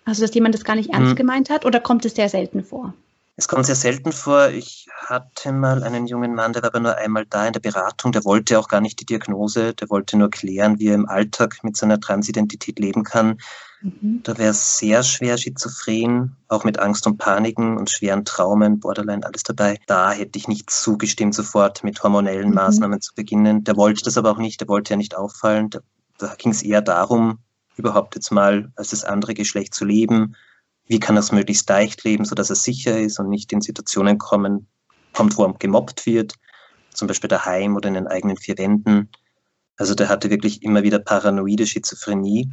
Also, 0.03 0.23
dass 0.23 0.33
jemand 0.33 0.55
das 0.55 0.63
gar 0.63 0.75
nicht 0.75 0.89
ernst 0.89 1.11
hm. 1.11 1.15
gemeint 1.15 1.49
hat 1.51 1.63
oder 1.63 1.79
kommt 1.79 2.03
es 2.05 2.15
sehr 2.15 2.29
selten 2.29 2.63
vor? 2.63 2.93
Es 3.37 3.47
kommt 3.47 3.65
sehr 3.65 3.75
selten 3.75 4.13
vor. 4.13 4.49
Ich 4.49 4.87
hatte 4.95 5.51
mal 5.51 5.83
einen 5.83 6.07
jungen 6.07 6.35
Mann, 6.35 6.53
der 6.53 6.63
war 6.63 6.69
aber 6.69 6.79
nur 6.79 6.95
einmal 6.95 7.25
da 7.25 7.45
in 7.45 7.53
der 7.53 7.59
Beratung. 7.59 8.13
Der 8.13 8.23
wollte 8.23 8.57
auch 8.57 8.69
gar 8.69 8.79
nicht 8.79 8.99
die 9.01 9.05
Diagnose. 9.05 9.73
Der 9.73 9.89
wollte 9.89 10.17
nur 10.17 10.29
klären, 10.29 10.79
wie 10.79 10.87
er 10.87 10.95
im 10.95 11.07
Alltag 11.07 11.57
mit 11.61 11.75
seiner 11.75 11.99
Transidentität 11.99 12.79
leben 12.79 13.03
kann. 13.03 13.37
Mhm. 13.85 14.21
Da 14.23 14.37
wäre 14.37 14.51
es 14.51 14.77
sehr 14.77 15.03
schwer 15.03 15.37
schizophren, 15.37 16.35
auch 16.47 16.63
mit 16.63 16.79
Angst 16.79 17.07
und 17.07 17.17
Paniken 17.17 17.77
und 17.77 17.89
schweren 17.89 18.25
Traumen, 18.25 18.79
Borderline, 18.79 19.25
alles 19.25 19.43
dabei. 19.43 19.77
Da 19.87 20.11
hätte 20.11 20.37
ich 20.37 20.47
nicht 20.47 20.69
zugestimmt, 20.69 21.35
sofort 21.35 21.83
mit 21.83 22.01
hormonellen 22.03 22.49
mhm. 22.49 22.55
Maßnahmen 22.55 23.01
zu 23.01 23.13
beginnen. 23.15 23.63
Der 23.63 23.77
wollte 23.77 24.03
das 24.03 24.17
aber 24.17 24.31
auch 24.31 24.37
nicht. 24.37 24.61
Der 24.61 24.67
wollte 24.67 24.93
ja 24.93 24.97
nicht 24.97 25.15
auffallen. 25.15 25.69
Da, 25.69 25.79
da 26.17 26.35
ging 26.35 26.51
es 26.51 26.63
eher 26.63 26.81
darum, 26.81 27.39
überhaupt 27.75 28.15
jetzt 28.15 28.31
mal 28.31 28.71
als 28.75 28.89
das 28.89 29.03
andere 29.03 29.33
Geschlecht 29.33 29.73
zu 29.73 29.85
leben 29.85 30.35
wie 30.87 30.99
kann 30.99 31.17
er 31.17 31.21
es 31.21 31.31
möglichst 31.31 31.67
leicht 31.69 32.03
leben, 32.03 32.25
sodass 32.25 32.49
er 32.49 32.55
sicher 32.55 32.99
ist 32.99 33.19
und 33.19 33.29
nicht 33.29 33.51
in 33.51 33.61
Situationen 33.61 34.17
kommen, 34.17 34.67
kommt, 35.13 35.37
wo 35.37 35.45
er 35.45 35.53
gemobbt 35.53 36.05
wird, 36.05 36.35
zum 36.91 37.07
Beispiel 37.07 37.27
daheim 37.27 37.75
oder 37.75 37.87
in 37.87 37.95
den 37.95 38.07
eigenen 38.07 38.37
vier 38.37 38.57
Wänden. 38.57 39.09
Also 39.77 39.95
der 39.95 40.09
hatte 40.09 40.29
wirklich 40.29 40.63
immer 40.63 40.83
wieder 40.83 40.99
paranoide 40.99 41.65
Schizophrenie. 41.65 42.49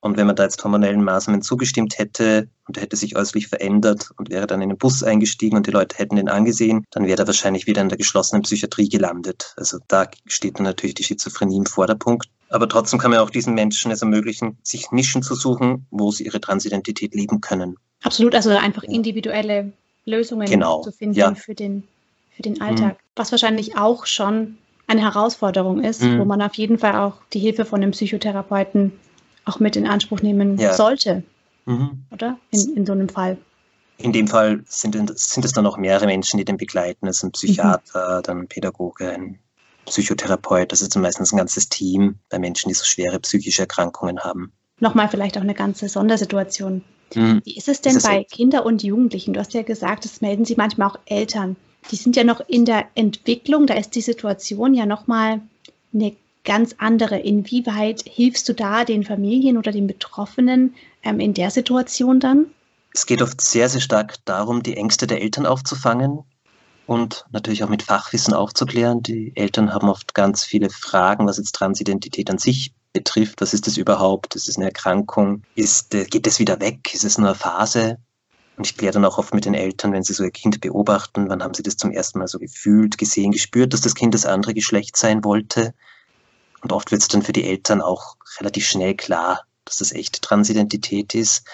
Und 0.00 0.16
wenn 0.16 0.26
man 0.26 0.36
da 0.36 0.44
jetzt 0.44 0.62
hormonellen 0.64 1.04
Maßnahmen 1.04 1.42
zugestimmt 1.42 1.98
hätte 1.98 2.48
und 2.66 2.76
er 2.78 2.82
hätte 2.82 2.96
sich 2.96 3.16
äußerlich 3.16 3.48
verändert 3.48 4.10
und 4.16 4.30
wäre 4.30 4.46
dann 4.46 4.62
in 4.62 4.70
den 4.70 4.78
Bus 4.78 5.02
eingestiegen 5.02 5.56
und 5.56 5.66
die 5.66 5.70
Leute 5.70 5.98
hätten 5.98 6.16
ihn 6.16 6.28
angesehen, 6.28 6.84
dann 6.90 7.06
wäre 7.06 7.22
er 7.22 7.26
wahrscheinlich 7.26 7.66
wieder 7.66 7.82
in 7.82 7.90
der 7.90 7.98
geschlossenen 7.98 8.42
Psychiatrie 8.42 8.88
gelandet. 8.88 9.54
Also 9.56 9.78
da 9.88 10.06
steht 10.26 10.58
dann 10.58 10.64
natürlich 10.64 10.94
die 10.94 11.04
Schizophrenie 11.04 11.58
im 11.58 11.66
Vorderpunkt. 11.66 12.28
Aber 12.48 12.68
trotzdem 12.68 12.98
kann 12.98 13.10
man 13.10 13.20
auch 13.20 13.30
diesen 13.30 13.54
Menschen 13.54 13.90
es 13.90 14.00
ermöglichen, 14.00 14.56
sich 14.62 14.90
Nischen 14.90 15.22
zu 15.22 15.34
suchen, 15.34 15.86
wo 15.90 16.10
sie 16.10 16.24
ihre 16.24 16.40
Transidentität 16.40 17.14
leben 17.14 17.40
können. 17.40 17.76
Absolut, 18.02 18.34
also 18.34 18.50
einfach 18.50 18.82
individuelle 18.82 19.72
Lösungen 20.06 20.48
genau. 20.48 20.80
zu 20.80 20.92
finden 20.92 21.16
ja. 21.16 21.34
für, 21.34 21.54
den, 21.54 21.84
für 22.34 22.42
den 22.42 22.60
Alltag. 22.60 22.94
Mhm. 22.94 23.06
Was 23.16 23.30
wahrscheinlich 23.30 23.76
auch 23.76 24.06
schon 24.06 24.56
eine 24.86 25.02
Herausforderung 25.02 25.84
ist, 25.84 26.02
mhm. 26.02 26.18
wo 26.18 26.24
man 26.24 26.42
auf 26.42 26.54
jeden 26.54 26.78
Fall 26.78 26.96
auch 26.96 27.18
die 27.32 27.38
Hilfe 27.38 27.64
von 27.64 27.82
einem 27.82 27.92
Psychotherapeuten 27.92 28.92
auch 29.50 29.60
mit 29.60 29.76
in 29.76 29.86
Anspruch 29.86 30.22
nehmen 30.22 30.58
ja. 30.58 30.74
sollte. 30.74 31.22
Mhm. 31.66 32.04
Oder? 32.10 32.38
In, 32.50 32.76
in 32.76 32.86
so 32.86 32.92
einem 32.92 33.08
Fall. 33.08 33.36
In 33.98 34.12
dem 34.12 34.28
Fall 34.28 34.62
sind, 34.66 34.94
sind 35.18 35.44
es 35.44 35.52
dann 35.52 35.66
auch 35.66 35.76
mehrere 35.76 36.06
Menschen, 36.06 36.38
die 36.38 36.44
den 36.44 36.56
begleiten. 36.56 37.06
Es 37.06 37.18
ist 37.18 37.24
ein 37.24 37.32
Psychiater, 37.32 38.18
mhm. 38.18 38.22
dann 38.22 38.38
ein 38.40 38.48
Pädagoge, 38.48 39.10
ein 39.10 39.38
Psychotherapeut. 39.86 40.72
Das 40.72 40.80
ist 40.80 40.96
meistens 40.96 41.32
ein 41.32 41.36
ganzes 41.36 41.68
Team 41.68 42.16
bei 42.30 42.38
Menschen, 42.38 42.68
die 42.68 42.74
so 42.74 42.84
schwere 42.84 43.18
psychische 43.20 43.62
Erkrankungen 43.62 44.20
haben. 44.20 44.52
Nochmal 44.78 45.08
vielleicht 45.08 45.36
auch 45.36 45.42
eine 45.42 45.54
ganze 45.54 45.88
Sondersituation. 45.88 46.82
Mhm. 47.14 47.42
Wie 47.44 47.56
ist 47.56 47.68
es 47.68 47.82
denn 47.82 47.96
ist 47.96 48.06
bei 48.06 48.24
Kindern 48.24 48.62
und 48.62 48.82
Jugendlichen? 48.82 49.34
Du 49.34 49.40
hast 49.40 49.52
ja 49.52 49.62
gesagt, 49.62 50.04
es 50.06 50.20
melden 50.20 50.44
sich 50.44 50.56
manchmal 50.56 50.88
auch 50.88 50.98
Eltern. 51.04 51.56
Die 51.90 51.96
sind 51.96 52.16
ja 52.16 52.24
noch 52.24 52.40
in 52.46 52.64
der 52.64 52.86
Entwicklung, 52.94 53.66
da 53.66 53.74
ist 53.74 53.94
die 53.94 54.00
Situation 54.00 54.74
ja 54.74 54.86
nochmal 54.86 55.40
eine 55.92 56.14
ganz 56.44 56.74
andere. 56.78 57.18
Inwieweit 57.18 58.02
hilfst 58.06 58.48
du 58.48 58.54
da 58.54 58.84
den 58.84 59.04
Familien 59.04 59.58
oder 59.58 59.72
den 59.72 59.86
Betroffenen 59.86 60.74
ähm, 61.02 61.20
in 61.20 61.34
der 61.34 61.50
Situation 61.50 62.20
dann? 62.20 62.46
Es 62.92 63.06
geht 63.06 63.22
oft 63.22 63.40
sehr, 63.40 63.68
sehr 63.68 63.80
stark 63.80 64.16
darum, 64.24 64.62
die 64.62 64.76
Ängste 64.76 65.06
der 65.06 65.22
Eltern 65.22 65.46
aufzufangen, 65.46 66.24
und 66.90 67.24
natürlich 67.30 67.62
auch 67.62 67.68
mit 67.68 67.84
Fachwissen 67.84 68.34
aufzuklären. 68.34 69.00
Die 69.00 69.30
Eltern 69.36 69.72
haben 69.72 69.88
oft 69.88 70.12
ganz 70.12 70.42
viele 70.42 70.70
Fragen, 70.70 71.24
was 71.24 71.36
jetzt 71.36 71.54
Transidentität 71.54 72.28
an 72.30 72.38
sich 72.38 72.74
betrifft. 72.92 73.40
Was 73.40 73.54
ist 73.54 73.68
das 73.68 73.76
überhaupt? 73.76 74.34
Ist 74.34 74.48
es 74.48 74.56
eine 74.56 74.66
Erkrankung? 74.66 75.44
Ist, 75.54 75.94
äh, 75.94 76.04
geht 76.04 76.26
es 76.26 76.40
wieder 76.40 76.58
weg? 76.58 76.92
Ist 76.92 77.04
es 77.04 77.16
nur 77.16 77.28
eine 77.28 77.36
Phase? 77.36 77.98
Und 78.56 78.66
ich 78.66 78.76
kläre 78.76 78.94
dann 78.94 79.04
auch 79.04 79.18
oft 79.18 79.34
mit 79.34 79.44
den 79.44 79.54
Eltern, 79.54 79.92
wenn 79.92 80.02
sie 80.02 80.14
so 80.14 80.24
ihr 80.24 80.32
Kind 80.32 80.60
beobachten, 80.60 81.28
wann 81.28 81.44
haben 81.44 81.54
sie 81.54 81.62
das 81.62 81.76
zum 81.76 81.92
ersten 81.92 82.18
Mal 82.18 82.26
so 82.26 82.40
gefühlt, 82.40 82.98
gesehen, 82.98 83.30
gespürt, 83.30 83.72
dass 83.72 83.82
das 83.82 83.94
Kind 83.94 84.12
das 84.12 84.26
andere 84.26 84.52
Geschlecht 84.52 84.96
sein 84.96 85.22
wollte. 85.22 85.74
Und 86.62 86.72
oft 86.72 86.90
wird 86.90 87.02
es 87.02 87.08
dann 87.08 87.22
für 87.22 87.32
die 87.32 87.44
Eltern 87.44 87.80
auch 87.80 88.16
relativ 88.38 88.66
schnell 88.66 88.94
klar, 88.94 89.44
dass 89.64 89.76
das 89.76 89.92
echte 89.92 90.20
Transidentität 90.20 91.14
ist. 91.14 91.46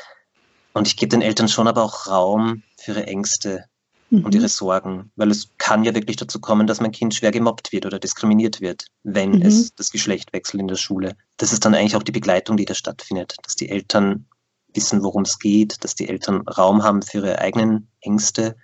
Und 0.72 0.86
ich 0.86 0.96
gebe 0.96 1.10
den 1.10 1.22
Eltern 1.22 1.48
schon 1.48 1.68
aber 1.68 1.82
auch 1.82 2.06
Raum 2.06 2.62
für 2.76 2.92
ihre 2.92 3.06
Ängste, 3.06 3.64
mhm. 4.10 4.24
und 4.24 4.34
ihre 4.34 4.48
Sorgen. 4.48 5.10
Weil 5.16 5.30
es 5.30 5.48
kann 5.58 5.84
ja 5.84 5.94
wirklich 5.94 6.16
dazu 6.16 6.40
kommen, 6.40 6.66
dass 6.66 6.80
mein 6.80 6.92
Kind 6.92 7.14
schwer 7.14 7.32
gemobbt 7.32 7.72
wird 7.72 7.86
oder 7.86 7.98
diskriminiert 7.98 8.60
wird, 8.60 8.86
wenn 9.02 9.32
mhm. 9.32 9.42
es 9.42 9.74
das 9.74 9.90
Geschlecht 9.90 10.32
wechselt 10.32 10.60
in 10.60 10.68
der 10.68 10.76
Schule. 10.76 11.16
Das 11.36 11.52
ist 11.52 11.64
dann 11.64 11.74
eigentlich 11.74 11.96
auch 11.96 12.02
die 12.02 12.12
Begleitung, 12.12 12.56
die 12.56 12.64
da 12.64 12.74
stattfindet, 12.74 13.36
dass 13.42 13.56
die 13.56 13.68
Eltern 13.68 14.26
wissen, 14.74 15.02
worum 15.02 15.22
es 15.22 15.38
geht, 15.38 15.82
dass 15.84 15.94
die 15.94 16.08
Eltern 16.08 16.42
Raum 16.48 16.82
haben 16.82 17.02
für 17.02 17.18
ihre 17.18 17.38
eigenen 17.38 17.88
Ängste. 18.00 18.56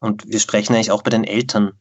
Und 0.00 0.26
wir 0.26 0.40
sprechen 0.40 0.74
eigentlich 0.74 0.90
auch 0.90 1.02
bei 1.02 1.10
den 1.10 1.24
Eltern 1.24 1.72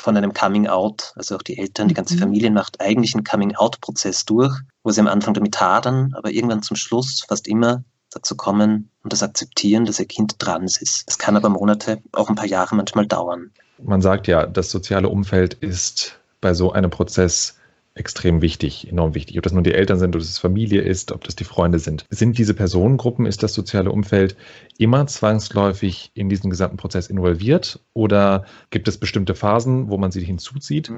von 0.00 0.16
einem 0.16 0.32
Coming 0.32 0.66
Out. 0.66 1.12
Also 1.16 1.36
auch 1.36 1.42
die 1.42 1.58
Eltern, 1.58 1.88
die 1.88 1.94
ganze 1.94 2.14
mhm. 2.14 2.20
Familie 2.20 2.50
macht 2.50 2.80
eigentlich 2.80 3.14
einen 3.14 3.24
Coming 3.24 3.54
Out-Prozess 3.54 4.24
durch, 4.24 4.58
wo 4.82 4.90
sie 4.90 5.00
am 5.00 5.06
Anfang 5.06 5.34
damit 5.34 5.60
hadern, 5.60 6.14
aber 6.16 6.30
irgendwann 6.30 6.62
zum 6.62 6.76
Schluss 6.76 7.24
fast 7.28 7.46
immer 7.46 7.84
dazu 8.10 8.34
kommen 8.34 8.90
und 9.02 9.12
das 9.12 9.22
akzeptieren, 9.22 9.84
dass 9.84 10.00
ihr 10.00 10.06
Kind 10.06 10.38
trans 10.38 10.80
ist. 10.80 11.04
Es 11.06 11.18
kann 11.18 11.36
aber 11.36 11.48
Monate, 11.48 12.02
auch 12.12 12.28
ein 12.28 12.34
paar 12.34 12.46
Jahre 12.46 12.74
manchmal 12.74 13.06
dauern. 13.06 13.52
Man 13.82 14.02
sagt 14.02 14.26
ja, 14.26 14.46
das 14.46 14.70
soziale 14.70 15.08
Umfeld 15.08 15.54
ist 15.54 16.18
bei 16.40 16.54
so 16.54 16.72
einem 16.72 16.90
Prozess 16.90 17.59
extrem 17.94 18.40
wichtig, 18.40 18.88
enorm 18.88 19.14
wichtig. 19.14 19.36
Ob 19.36 19.42
das 19.42 19.52
nun 19.52 19.64
die 19.64 19.74
Eltern 19.74 19.98
sind, 19.98 20.14
ob 20.14 20.22
das 20.22 20.38
Familie 20.38 20.80
ist, 20.82 21.12
ob 21.12 21.24
das 21.24 21.36
die 21.36 21.44
Freunde 21.44 21.78
sind. 21.78 22.06
Sind 22.10 22.38
diese 22.38 22.54
Personengruppen, 22.54 23.26
ist 23.26 23.42
das 23.42 23.52
soziale 23.52 23.90
Umfeld 23.90 24.36
immer 24.78 25.06
zwangsläufig 25.06 26.10
in 26.14 26.28
diesen 26.28 26.50
gesamten 26.50 26.76
Prozess 26.76 27.08
involviert 27.08 27.80
oder 27.92 28.44
gibt 28.70 28.88
es 28.88 28.98
bestimmte 28.98 29.34
Phasen, 29.34 29.90
wo 29.90 29.98
man 29.98 30.12
sie 30.12 30.24
hinzuzieht? 30.24 30.92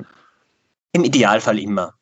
Im 0.93 1.05
Idealfall 1.05 1.59
immer. 1.59 1.95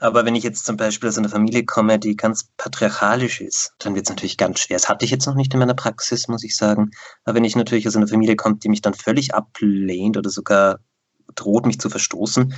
Aber 0.00 0.24
wenn 0.24 0.34
ich 0.34 0.44
jetzt 0.44 0.64
zum 0.64 0.78
Beispiel 0.78 1.10
aus 1.10 1.18
einer 1.18 1.28
Familie 1.28 1.64
komme, 1.64 1.98
die 1.98 2.16
ganz 2.16 2.48
patriarchalisch 2.56 3.42
ist, 3.42 3.74
dann 3.78 3.94
wird 3.94 4.06
es 4.06 4.10
natürlich 4.10 4.38
ganz 4.38 4.60
schwer. 4.60 4.76
Das 4.76 4.88
hatte 4.88 5.04
ich 5.04 5.10
jetzt 5.10 5.26
noch 5.26 5.34
nicht 5.34 5.52
in 5.52 5.60
meiner 5.60 5.74
Praxis, 5.74 6.26
muss 6.26 6.42
ich 6.42 6.56
sagen. 6.56 6.90
Aber 7.24 7.34
wenn 7.36 7.44
ich 7.44 7.54
natürlich 7.54 7.86
aus 7.86 7.96
einer 7.96 8.08
Familie 8.08 8.36
komme, 8.36 8.56
die 8.56 8.70
mich 8.70 8.80
dann 8.80 8.94
völlig 8.94 9.34
ablehnt 9.34 10.16
oder 10.16 10.30
sogar 10.30 10.80
droht, 11.34 11.66
mich 11.66 11.78
zu 11.80 11.90
verstoßen, 11.90 12.54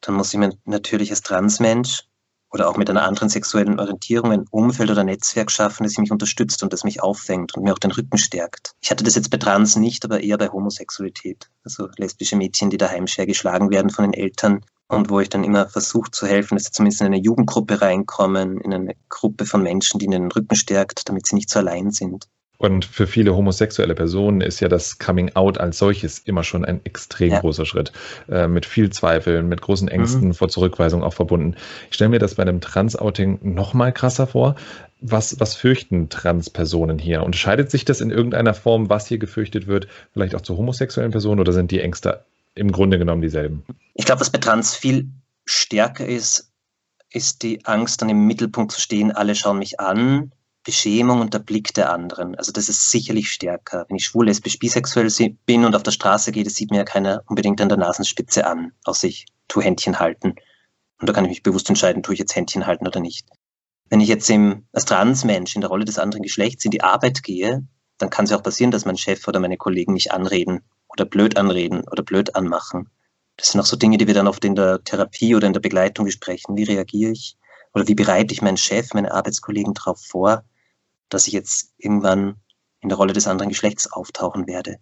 dann 0.00 0.14
muss 0.14 0.32
ich 0.32 0.38
mir 0.38 0.50
natürlich 0.64 1.10
als 1.10 1.22
Transmensch 1.22 2.04
oder 2.50 2.68
auch 2.68 2.76
mit 2.76 2.88
einer 2.88 3.04
anderen 3.04 3.28
sexuellen 3.28 3.80
Orientierung 3.80 4.32
ein 4.32 4.44
Umfeld 4.50 4.90
oder 4.90 5.04
Netzwerk 5.04 5.50
schaffen, 5.50 5.84
das 5.84 5.98
mich 5.98 6.12
unterstützt 6.12 6.62
und 6.62 6.72
das 6.72 6.84
mich 6.84 7.02
auffängt 7.02 7.54
und 7.56 7.64
mir 7.64 7.72
auch 7.72 7.78
den 7.78 7.90
Rücken 7.90 8.18
stärkt. 8.18 8.74
Ich 8.80 8.90
hatte 8.90 9.04
das 9.04 9.14
jetzt 9.14 9.30
bei 9.30 9.36
Trans 9.36 9.76
nicht, 9.76 10.04
aber 10.04 10.22
eher 10.22 10.38
bei 10.38 10.48
Homosexualität. 10.48 11.50
Also 11.64 11.88
lesbische 11.96 12.36
Mädchen, 12.36 12.70
die 12.70 12.78
daheim 12.78 13.06
schwer 13.06 13.26
geschlagen 13.26 13.70
werden 13.70 13.90
von 13.90 14.04
den 14.04 14.14
Eltern, 14.14 14.64
und 14.88 15.10
wo 15.10 15.20
ich 15.20 15.28
dann 15.28 15.44
immer 15.44 15.68
versucht 15.68 16.14
zu 16.14 16.26
helfen, 16.26 16.54
dass 16.56 16.64
sie 16.64 16.70
zumindest 16.70 17.00
in 17.00 17.08
eine 17.08 17.18
Jugendgruppe 17.18 17.80
reinkommen, 17.80 18.60
in 18.60 18.72
eine 18.72 18.94
Gruppe 19.08 19.44
von 19.44 19.62
Menschen, 19.62 19.98
die 19.98 20.06
ihnen 20.06 20.22
den 20.22 20.32
Rücken 20.32 20.54
stärkt, 20.54 21.08
damit 21.08 21.26
sie 21.26 21.34
nicht 21.34 21.50
so 21.50 21.58
allein 21.58 21.90
sind. 21.90 22.28
Und 22.58 22.84
für 22.84 23.06
viele 23.06 23.36
homosexuelle 23.36 23.94
Personen 23.94 24.40
ist 24.40 24.60
ja 24.60 24.68
das 24.68 24.98
Coming 24.98 25.34
Out 25.34 25.58
als 25.58 25.78
solches 25.78 26.18
immer 26.20 26.44
schon 26.44 26.64
ein 26.64 26.80
extrem 26.84 27.30
ja. 27.30 27.40
großer 27.40 27.66
Schritt. 27.66 27.92
Äh, 28.28 28.48
mit 28.48 28.66
viel 28.66 28.90
Zweifeln, 28.90 29.48
mit 29.48 29.60
großen 29.60 29.88
Ängsten 29.88 30.28
mhm. 30.28 30.34
vor 30.34 30.48
Zurückweisung 30.48 31.02
auch 31.02 31.14
verbunden. 31.14 31.56
Ich 31.90 31.96
stelle 31.96 32.10
mir 32.10 32.18
das 32.18 32.34
bei 32.36 32.42
einem 32.42 32.60
Trans-Outing 32.60 33.40
noch 33.42 33.74
mal 33.74 33.92
krasser 33.92 34.26
vor. 34.26 34.56
Was, 35.00 35.38
was 35.40 35.54
fürchten 35.54 36.08
Trans-Personen 36.08 36.98
hier? 36.98 37.22
Unterscheidet 37.22 37.70
sich 37.70 37.84
das 37.84 38.00
in 38.00 38.10
irgendeiner 38.10 38.54
Form, 38.54 38.88
was 38.88 39.06
hier 39.06 39.18
gefürchtet 39.18 39.66
wird, 39.66 39.88
vielleicht 40.12 40.34
auch 40.34 40.40
zu 40.40 40.56
homosexuellen 40.56 41.12
Personen 41.12 41.40
oder 41.40 41.52
sind 41.52 41.70
die 41.70 41.80
Ängste 41.80 42.24
im 42.54 42.72
Grunde 42.72 42.98
genommen 42.98 43.20
dieselben? 43.20 43.64
Ich 43.94 44.06
glaube, 44.06 44.20
was 44.20 44.30
bei 44.30 44.38
Trans 44.38 44.74
viel 44.74 45.10
stärker 45.44 46.06
ist, 46.06 46.50
ist 47.10 47.42
die 47.42 47.64
Angst, 47.66 48.02
dann 48.02 48.08
im 48.08 48.26
Mittelpunkt 48.26 48.72
zu 48.72 48.80
stehen, 48.80 49.12
alle 49.12 49.34
schauen 49.34 49.58
mich 49.58 49.78
an, 49.80 50.32
Beschämung 50.66 51.20
und 51.20 51.32
der 51.32 51.38
Blick 51.38 51.72
der 51.74 51.92
anderen. 51.92 52.34
Also 52.34 52.50
das 52.50 52.68
ist 52.68 52.90
sicherlich 52.90 53.30
stärker. 53.30 53.86
Wenn 53.88 53.96
ich 53.96 54.04
schwul, 54.04 54.26
lesbisch, 54.26 54.58
bisexuell 54.58 55.08
bin 55.46 55.64
und 55.64 55.76
auf 55.76 55.84
der 55.84 55.92
Straße 55.92 56.32
gehe, 56.32 56.42
das 56.42 56.56
sieht 56.56 56.72
mir 56.72 56.78
ja 56.78 56.84
keiner 56.84 57.22
unbedingt 57.28 57.60
an 57.60 57.68
der 57.68 57.78
Nasenspitze 57.78 58.44
an, 58.44 58.72
außer 58.84 59.06
ich 59.06 59.26
tue 59.46 59.62
Händchen 59.62 60.00
halten. 60.00 60.34
Und 61.00 61.08
da 61.08 61.12
kann 61.12 61.24
ich 61.24 61.30
mich 61.30 61.42
bewusst 61.44 61.68
entscheiden, 61.68 62.02
tue 62.02 62.14
ich 62.14 62.18
jetzt 62.18 62.34
Händchen 62.34 62.66
halten 62.66 62.84
oder 62.84 62.98
nicht. 62.98 63.28
Wenn 63.90 64.00
ich 64.00 64.08
jetzt 64.08 64.28
im, 64.28 64.66
als 64.72 64.86
Transmensch 64.86 65.54
in 65.54 65.60
der 65.60 65.70
Rolle 65.70 65.84
des 65.84 66.00
anderen 66.00 66.24
Geschlechts 66.24 66.64
in 66.64 66.72
die 66.72 66.82
Arbeit 66.82 67.22
gehe, 67.22 67.64
dann 67.98 68.10
kann 68.10 68.24
es 68.24 68.32
ja 68.32 68.36
auch 68.36 68.42
passieren, 68.42 68.72
dass 68.72 68.84
mein 68.84 68.98
Chef 68.98 69.26
oder 69.28 69.38
meine 69.38 69.56
Kollegen 69.56 69.92
mich 69.92 70.10
anreden 70.10 70.62
oder 70.88 71.04
blöd 71.04 71.36
anreden 71.36 71.84
oder 71.88 72.02
blöd 72.02 72.34
anmachen. 72.34 72.90
Das 73.36 73.52
sind 73.52 73.60
auch 73.60 73.66
so 73.66 73.76
Dinge, 73.76 73.98
die 73.98 74.08
wir 74.08 74.14
dann 74.14 74.26
oft 74.26 74.44
in 74.44 74.56
der 74.56 74.82
Therapie 74.82 75.36
oder 75.36 75.46
in 75.46 75.52
der 75.52 75.60
Begleitung 75.60 76.06
besprechen. 76.06 76.56
Wie 76.56 76.64
reagiere 76.64 77.12
ich? 77.12 77.36
Oder 77.72 77.86
wie 77.86 77.94
bereite 77.94 78.34
ich 78.34 78.42
meinen 78.42 78.56
Chef, 78.56 78.94
meine 78.94 79.12
Arbeitskollegen 79.12 79.74
darauf 79.74 80.00
vor, 80.00 80.42
dass 81.08 81.26
ich 81.26 81.32
jetzt 81.32 81.72
irgendwann 81.78 82.36
in 82.80 82.88
der 82.88 82.98
Rolle 82.98 83.12
des 83.12 83.26
anderen 83.26 83.48
Geschlechts 83.48 83.90
auftauchen 83.90 84.46
werde? 84.46 84.76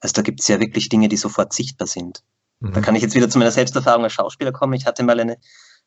Also 0.00 0.14
da 0.14 0.22
gibt 0.22 0.40
es 0.40 0.48
ja 0.48 0.60
wirklich 0.60 0.88
Dinge, 0.88 1.08
die 1.08 1.16
sofort 1.16 1.52
sichtbar 1.52 1.86
sind. 1.86 2.22
Mhm. 2.60 2.72
Da 2.72 2.80
kann 2.80 2.94
ich 2.94 3.02
jetzt 3.02 3.14
wieder 3.14 3.30
zu 3.30 3.38
meiner 3.38 3.50
Selbsterfahrung 3.50 4.04
als 4.04 4.12
Schauspieler 4.12 4.52
kommen. 4.52 4.74
Ich 4.74 4.86
hatte 4.86 5.02
mal 5.02 5.18
eine 5.18 5.38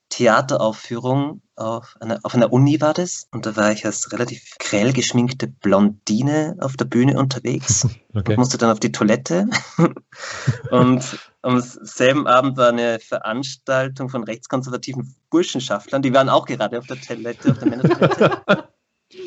Theateraufführung 0.10 1.41
auf 1.56 1.95
einer, 2.00 2.19
auf 2.23 2.34
einer 2.34 2.54
Uni 2.54 2.80
war 2.80 2.93
das. 2.93 3.28
Und 3.32 3.45
da 3.45 3.56
war 3.56 3.71
ich 3.71 3.86
als 3.86 4.12
relativ 4.12 4.56
grell 4.60 4.93
geschminkte 4.93 5.47
Blondine 5.47 6.56
auf 6.60 6.78
der 6.78 6.86
Bühne 6.86 7.17
unterwegs. 7.17 7.88
Okay. 8.17 8.32
Und 8.32 8.39
musste 8.39 8.58
dann 8.58 8.71
auf 8.71 8.80
die 8.80 8.91
Toilette. 8.91 9.47
und 10.71 11.19
am 11.43 11.60
selben 11.62 12.26
Abend 12.26 12.58
war 12.58 12.69
eine 12.69 12.97
Veranstaltung 13.00 14.10
von 14.10 14.23
rechtskonservativen 14.23 15.15
Burschenschaftlern. 15.30 16.02
Die 16.02 16.12
waren 16.15 16.28
auch 16.28 16.47
gerade 16.47 16.80
auf 16.80 16.88
der 16.88 17.00
Toilette, 17.00 17.52
auf 17.52 17.60
der 17.60 17.67
Männertoilette. 17.67 18.69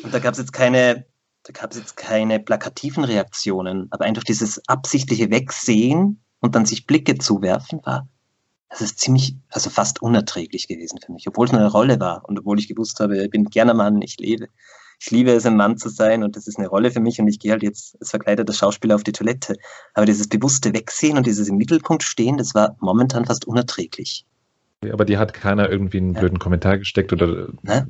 und 0.03 0.13
da 0.13 0.19
gab 0.19 0.33
es 0.33 0.39
jetzt 0.39 0.53
keine, 0.53 1.05
da 1.43 1.53
gab 1.53 1.71
es 1.71 1.77
jetzt 1.77 1.97
keine 1.97 2.39
plakativen 2.39 3.03
Reaktionen. 3.03 3.87
Aber 3.91 4.05
einfach 4.05 4.23
dieses 4.23 4.61
absichtliche 4.67 5.29
Wegsehen 5.31 6.23
und 6.39 6.55
dann 6.55 6.65
sich 6.65 6.85
Blicke 6.85 7.17
zuwerfen 7.17 7.81
war 7.83 8.07
das 8.71 8.79
ist 8.79 8.99
ziemlich, 8.99 9.35
also 9.49 9.69
fast 9.69 10.01
unerträglich 10.01 10.67
gewesen 10.67 10.99
für 11.05 11.11
mich, 11.11 11.27
obwohl 11.27 11.45
es 11.45 11.53
eine 11.53 11.69
Rolle 11.69 11.99
war 11.99 12.27
und 12.27 12.39
obwohl 12.39 12.57
ich 12.57 12.69
gewusst 12.69 12.99
habe, 13.01 13.21
ich 13.21 13.29
bin 13.29 13.45
gerne 13.45 13.73
Mann, 13.73 14.01
ich 14.01 14.17
lebe. 14.17 14.47
Ich 15.03 15.09
liebe 15.09 15.31
es, 15.31 15.45
ein 15.47 15.57
Mann 15.57 15.77
zu 15.77 15.89
sein 15.89 16.23
und 16.23 16.35
das 16.35 16.47
ist 16.47 16.57
eine 16.57 16.67
Rolle 16.67 16.91
für 16.91 16.99
mich 16.99 17.19
und 17.19 17.27
ich 17.27 17.39
gehe 17.39 17.51
halt 17.51 17.63
jetzt 17.63 17.97
als 17.99 18.11
verkleideter 18.11 18.53
Schauspieler 18.53 18.95
auf 18.95 19.03
die 19.03 19.11
Toilette. 19.11 19.55
Aber 19.93 20.05
dieses 20.05 20.29
bewusste 20.29 20.73
Wegsehen 20.73 21.17
und 21.17 21.25
dieses 21.25 21.49
im 21.49 21.57
Mittelpunkt 21.57 22.03
stehen, 22.03 22.37
das 22.37 22.53
war 22.53 22.77
momentan 22.79 23.25
fast 23.25 23.45
unerträglich. 23.45 24.25
Aber 24.91 25.03
die 25.03 25.17
hat 25.17 25.33
keiner 25.33 25.69
irgendwie 25.69 25.97
einen 25.97 26.13
blöden 26.13 26.37
ja. 26.37 26.43
Kommentar 26.43 26.77
gesteckt 26.77 27.11
oder 27.11 27.49
ne? 27.63 27.87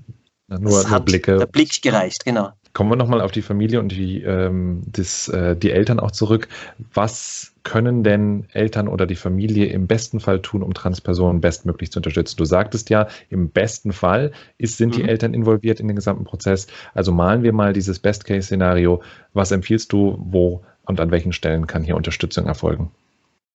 Nur, 0.60 0.88
nur 0.88 1.00
Blicke. 1.02 1.38
Der 1.38 1.46
Blick 1.46 1.82
gereicht, 1.82 2.26
genau. 2.26 2.52
Kommen 2.74 2.90
wir 2.90 2.96
nochmal 2.96 3.20
auf 3.20 3.32
die 3.32 3.42
Familie 3.42 3.80
und 3.80 3.92
die, 3.92 4.22
ähm, 4.22 4.82
das, 4.86 5.28
äh, 5.28 5.58
die 5.58 5.72
Eltern 5.72 6.00
auch 6.00 6.12
zurück. 6.12 6.48
Was 6.94 7.54
können 7.64 8.04
denn 8.04 8.48
Eltern 8.54 8.88
oder 8.88 9.06
die 9.06 9.16
Familie 9.16 9.66
im 9.66 9.88
besten 9.88 10.22
Fall 10.22 10.42
tun, 10.42 10.64
um 10.64 10.74
Transpersonen 10.74 11.42
bestmöglich 11.42 11.92
zu 11.92 12.00
unterstützen? 12.00 12.38
Du 12.38 12.46
sagtest 12.46 12.90
ja, 12.90 13.08
im 13.30 13.50
besten 13.50 13.92
Fall 13.92 14.32
ist, 14.58 14.78
sind 14.78 14.96
die 14.96 15.04
mhm. 15.04 15.10
Eltern 15.10 15.34
involviert 15.34 15.82
in 15.82 15.88
den 15.88 15.98
gesamten 15.98 16.24
Prozess. 16.24 16.68
Also 16.94 17.12
malen 17.12 17.44
wir 17.44 17.52
mal 17.52 17.74
dieses 17.74 18.00
Best-Case-Szenario. 18.00 19.04
Was 19.34 19.52
empfiehlst 19.52 19.92
du, 19.92 20.18
wo 20.20 20.64
und 20.86 21.00
an 21.02 21.12
welchen 21.12 21.34
Stellen 21.34 21.68
kann 21.68 21.84
hier 21.84 21.98
Unterstützung 21.98 22.46
erfolgen? 22.46 22.90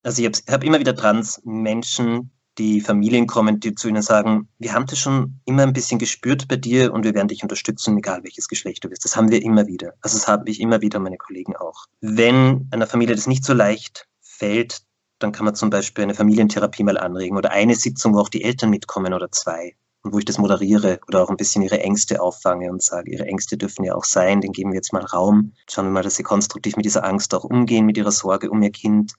Also 0.02 0.22
ich 0.22 0.28
habe 0.28 0.38
hab 0.52 0.62
immer 0.62 0.78
wieder 0.78 0.94
Trans-Menschen, 0.94 2.30
die 2.58 2.80
Familien 2.80 3.26
kommen, 3.26 3.60
die 3.60 3.74
zu 3.74 3.88
ihnen 3.88 4.02
sagen, 4.02 4.48
wir 4.58 4.72
haben 4.72 4.86
das 4.86 4.98
schon 4.98 5.40
immer 5.44 5.62
ein 5.62 5.72
bisschen 5.72 5.98
gespürt 5.98 6.48
bei 6.48 6.56
dir 6.56 6.92
und 6.92 7.04
wir 7.04 7.14
werden 7.14 7.28
dich 7.28 7.42
unterstützen, 7.42 7.96
egal 7.98 8.24
welches 8.24 8.48
Geschlecht 8.48 8.84
du 8.84 8.88
bist. 8.88 9.04
Das 9.04 9.16
haben 9.16 9.30
wir 9.30 9.42
immer 9.42 9.66
wieder. 9.66 9.94
Also 10.00 10.16
das 10.16 10.26
habe 10.28 10.50
ich 10.50 10.60
immer 10.60 10.80
wieder, 10.80 10.98
meine 10.98 11.18
Kollegen 11.18 11.56
auch. 11.56 11.86
Wenn 12.00 12.68
einer 12.70 12.86
Familie 12.86 13.14
das 13.14 13.26
nicht 13.26 13.44
so 13.44 13.52
leicht 13.52 14.08
fällt, 14.20 14.82
dann 15.18 15.32
kann 15.32 15.44
man 15.44 15.54
zum 15.54 15.70
Beispiel 15.70 16.04
eine 16.04 16.14
Familientherapie 16.14 16.84
mal 16.84 16.98
anregen 16.98 17.36
oder 17.36 17.50
eine 17.50 17.74
Sitzung, 17.74 18.14
wo 18.14 18.20
auch 18.20 18.28
die 18.28 18.44
Eltern 18.44 18.70
mitkommen 18.70 19.14
oder 19.14 19.30
zwei 19.30 19.74
und 20.02 20.12
wo 20.12 20.18
ich 20.18 20.24
das 20.24 20.38
moderiere 20.38 21.00
oder 21.08 21.22
auch 21.22 21.30
ein 21.30 21.36
bisschen 21.36 21.62
ihre 21.62 21.80
Ängste 21.80 22.20
auffange 22.20 22.70
und 22.70 22.82
sage, 22.82 23.10
ihre 23.10 23.26
Ängste 23.26 23.56
dürfen 23.56 23.84
ja 23.84 23.94
auch 23.94 24.04
sein, 24.04 24.40
den 24.40 24.52
geben 24.52 24.70
wir 24.70 24.76
jetzt 24.76 24.92
mal 24.92 25.04
Raum. 25.04 25.52
Schauen 25.68 25.86
wir 25.86 25.90
mal, 25.90 26.02
dass 26.02 26.16
sie 26.16 26.22
konstruktiv 26.22 26.76
mit 26.76 26.84
dieser 26.84 27.04
Angst 27.04 27.34
auch 27.34 27.44
umgehen, 27.44 27.86
mit 27.86 27.96
ihrer 27.96 28.12
Sorge 28.12 28.50
um 28.50 28.62
ihr 28.62 28.70
Kind 28.70 29.14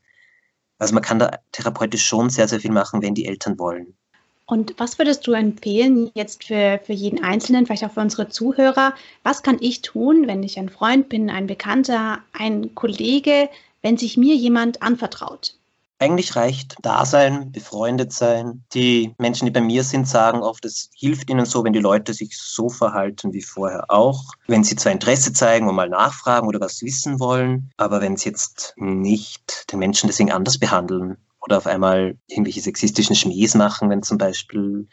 also 0.80 0.94
man 0.94 1.04
kann 1.04 1.20
da 1.20 1.40
therapeutisch 1.52 2.06
schon 2.06 2.30
sehr, 2.30 2.48
sehr 2.48 2.60
viel 2.60 2.72
machen, 2.72 3.02
wenn 3.02 3.16
die 3.16 3.26
Eltern 3.26 3.58
wollen. 3.60 3.94
Und 4.46 4.76
was 4.78 4.98
würdest 4.98 5.28
du 5.28 5.34
empfehlen 5.34 6.10
jetzt 6.13 6.46
für, 6.46 6.80
für 6.84 6.94
jeden 6.94 7.22
Einzelnen, 7.22 7.66
vielleicht 7.66 7.84
auch 7.84 7.92
für 7.92 8.00
unsere 8.00 8.30
Zuhörer? 8.30 8.94
Was 9.24 9.44
kann 9.44 9.58
ich 9.60 9.82
tun, 9.82 10.26
wenn 10.26 10.42
ich 10.42 10.58
ein 10.58 10.70
Freund 10.70 11.10
bin, 11.10 11.30
ein 11.30 11.48
Bekannter, 11.48 12.20
ein 12.32 12.74
Kollege, 12.74 13.50
wenn 13.82 13.98
sich 13.98 14.16
mir 14.16 14.36
jemand 14.36 14.82
anvertraut? 14.82 15.56
Eigentlich 15.99 16.36
reicht 16.36 16.75
Dasein, 16.83 17.51
befreundet 17.51 18.13
sein. 18.13 18.63
Die 18.73 19.15
Menschen, 19.17 19.45
die 19.45 19.51
bei 19.51 19.62
mir 19.62 19.83
sind, 19.83 20.07
sagen 20.07 20.43
oft, 20.43 20.63
es 20.63 20.89
hilft 20.95 21.29
ihnen 21.29 21.45
so, 21.45 21.63
wenn 21.63 21.73
die 21.73 21.79
Leute 21.79 22.13
sich 22.13 22.38
so 22.38 22.69
verhalten 22.69 23.33
wie 23.33 23.41
vorher 23.41 23.89
auch. 23.89 24.23
Wenn 24.47 24.63
sie 24.63 24.75
zwar 24.75 24.91
Interesse 24.91 25.33
zeigen 25.33 25.67
und 25.67 25.75
mal 25.75 25.89
nachfragen 25.89 26.47
oder 26.47 26.60
was 26.60 26.83
wissen 26.83 27.19
wollen, 27.19 27.71
aber 27.77 27.99
wenn 27.99 28.15
sie 28.15 28.29
jetzt 28.29 28.75
nicht 28.77 29.71
den 29.71 29.79
Menschen 29.79 30.07
deswegen 30.07 30.31
anders 30.31 30.60
behandeln 30.60 31.17
oder 31.41 31.57
auf 31.57 31.65
einmal 31.65 32.15
irgendwelche 32.27 32.62
sexistischen 32.62 33.15
Schmähs 33.15 33.55
machen, 33.55 33.89
wenn 33.89 34.03
zum 34.03 34.19
Beispiel 34.19 34.88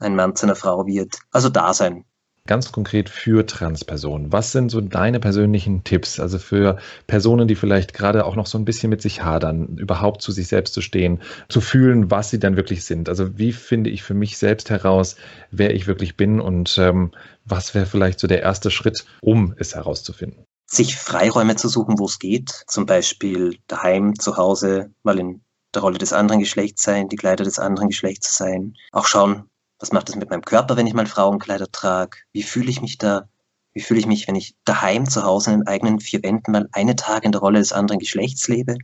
ein 0.00 0.16
Mann 0.16 0.34
zu 0.34 0.46
einer 0.46 0.56
Frau 0.56 0.86
wird. 0.86 1.18
Also 1.30 1.48
Dasein, 1.48 2.04
ganz 2.50 2.72
konkret 2.72 3.08
für 3.08 3.46
Transpersonen. 3.46 4.32
Was 4.32 4.50
sind 4.50 4.70
so 4.70 4.80
deine 4.80 5.20
persönlichen 5.20 5.84
Tipps? 5.84 6.18
Also 6.18 6.40
für 6.40 6.78
Personen, 7.06 7.46
die 7.46 7.54
vielleicht 7.54 7.94
gerade 7.94 8.26
auch 8.26 8.34
noch 8.34 8.46
so 8.46 8.58
ein 8.58 8.64
bisschen 8.64 8.90
mit 8.90 9.00
sich 9.00 9.22
hadern, 9.22 9.78
überhaupt 9.78 10.20
zu 10.20 10.32
sich 10.32 10.48
selbst 10.48 10.74
zu 10.74 10.80
stehen, 10.80 11.20
zu 11.48 11.60
fühlen, 11.60 12.10
was 12.10 12.30
sie 12.30 12.40
dann 12.40 12.56
wirklich 12.56 12.84
sind. 12.84 13.08
Also 13.08 13.38
wie 13.38 13.52
finde 13.52 13.88
ich 13.88 14.02
für 14.02 14.14
mich 14.14 14.36
selbst 14.36 14.68
heraus, 14.68 15.14
wer 15.52 15.72
ich 15.72 15.86
wirklich 15.86 16.16
bin 16.16 16.40
und 16.40 16.76
ähm, 16.76 17.12
was 17.44 17.72
wäre 17.76 17.86
vielleicht 17.86 18.18
so 18.18 18.26
der 18.26 18.42
erste 18.42 18.72
Schritt, 18.72 19.04
um 19.22 19.54
es 19.56 19.76
herauszufinden? 19.76 20.44
Sich 20.66 20.96
Freiräume 20.96 21.54
zu 21.54 21.68
suchen, 21.68 22.00
wo 22.00 22.06
es 22.06 22.18
geht. 22.18 22.64
Zum 22.66 22.84
Beispiel 22.84 23.58
daheim, 23.68 24.18
zu 24.18 24.36
Hause, 24.36 24.90
mal 25.04 25.20
in 25.20 25.40
der 25.72 25.82
Rolle 25.82 25.98
des 25.98 26.12
anderen 26.12 26.40
Geschlechts 26.40 26.82
sein, 26.82 27.08
die 27.08 27.16
Kleider 27.16 27.44
des 27.44 27.60
anderen 27.60 27.90
Geschlechts 27.90 28.36
sein. 28.36 28.74
Auch 28.90 29.06
schauen, 29.06 29.49
was 29.80 29.92
macht 29.92 30.10
es 30.10 30.16
mit 30.16 30.28
meinem 30.28 30.44
Körper, 30.44 30.76
wenn 30.76 30.86
ich 30.86 30.94
mal 30.94 31.06
Frauenkleider 31.06 31.72
trage? 31.72 32.18
Wie 32.32 32.42
fühle 32.42 32.70
ich 32.70 32.82
mich 32.82 32.98
da? 32.98 33.28
Wie 33.72 33.80
fühle 33.80 34.00
ich 34.00 34.06
mich, 34.06 34.28
wenn 34.28 34.34
ich 34.34 34.54
daheim 34.64 35.08
zu 35.08 35.22
Hause 35.22 35.52
in 35.52 35.60
den 35.60 35.66
eigenen 35.66 36.00
vier 36.00 36.22
Wänden 36.22 36.52
mal 36.52 36.68
eine 36.72 36.96
Tag 36.96 37.24
in 37.24 37.32
der 37.32 37.40
Rolle 37.40 37.60
des 37.60 37.72
anderen 37.72 37.98
Geschlechts 37.98 38.46
lebe? 38.46 38.76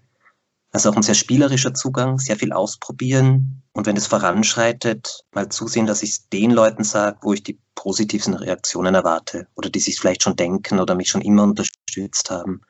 Also 0.73 0.91
auch 0.91 0.97
ein 0.97 1.03
sehr 1.03 1.15
spielerischer 1.15 1.75
Zugang, 1.75 2.19
sehr 2.19 2.37
viel 2.37 2.53
ausprobieren 2.53 3.63
und 3.73 3.87
wenn 3.87 3.97
es 3.97 4.07
voranschreitet, 4.07 5.25
mal 5.33 5.49
zusehen, 5.49 5.87
dass 5.87 6.03
ich 6.03 6.11
es 6.11 6.29
den 6.29 6.51
Leuten 6.51 6.85
sage, 6.85 7.19
wo 7.23 7.33
ich 7.35 7.43
die 7.43 7.61
positivsten 7.75 8.35
Reaktionen 8.35 8.95
erwarte 8.95 9.49
oder 9.55 9.71
die 9.71 9.81
sich 9.81 9.99
vielleicht 9.99 10.23
schon 10.23 10.37
denken 10.37 10.81
oder 10.81 10.95
mich 10.95 11.09
schon 11.09 11.21
immer 11.21 11.45
unterstützt 11.45 12.31
haben. 12.31 12.63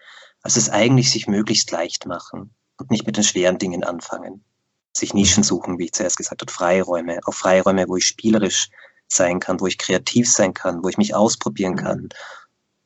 Also 0.43 0.59
es 0.59 0.71
eigentlich 0.71 1.11
sich 1.11 1.27
möglichst 1.27 1.71
leicht 1.71 2.07
machen 2.07 2.55
und 2.79 2.91
nicht 2.91 3.07
mit 3.07 3.17
den 3.17 3.25
schweren 3.25 3.59
Dingen 3.59 3.85
anfangen 3.85 4.45
sich 4.97 5.15
Nischen 5.15 5.43
suchen, 5.43 5.79
wie 5.79 5.85
ich 5.87 5.93
zuerst 5.93 6.17
gesagt 6.17 6.41
habe, 6.41 6.53
Freiräume, 6.53 7.21
auch 7.27 7.35
Freiräume, 7.35 7.89
wo 7.89 7.97
ich 7.97 8.07
spielerisch 8.07 8.69
sein 9.09 9.41
kann, 9.41 9.61
wo 9.61 9.67
ich 9.67 9.79
kreativ 9.79 10.31
sein 10.31 10.55
kann, 10.55 10.83
wo 10.83 10.89
ich 10.89 10.99
mich 10.99 11.15
ausprobieren 11.15 11.77
kann, 11.77 12.09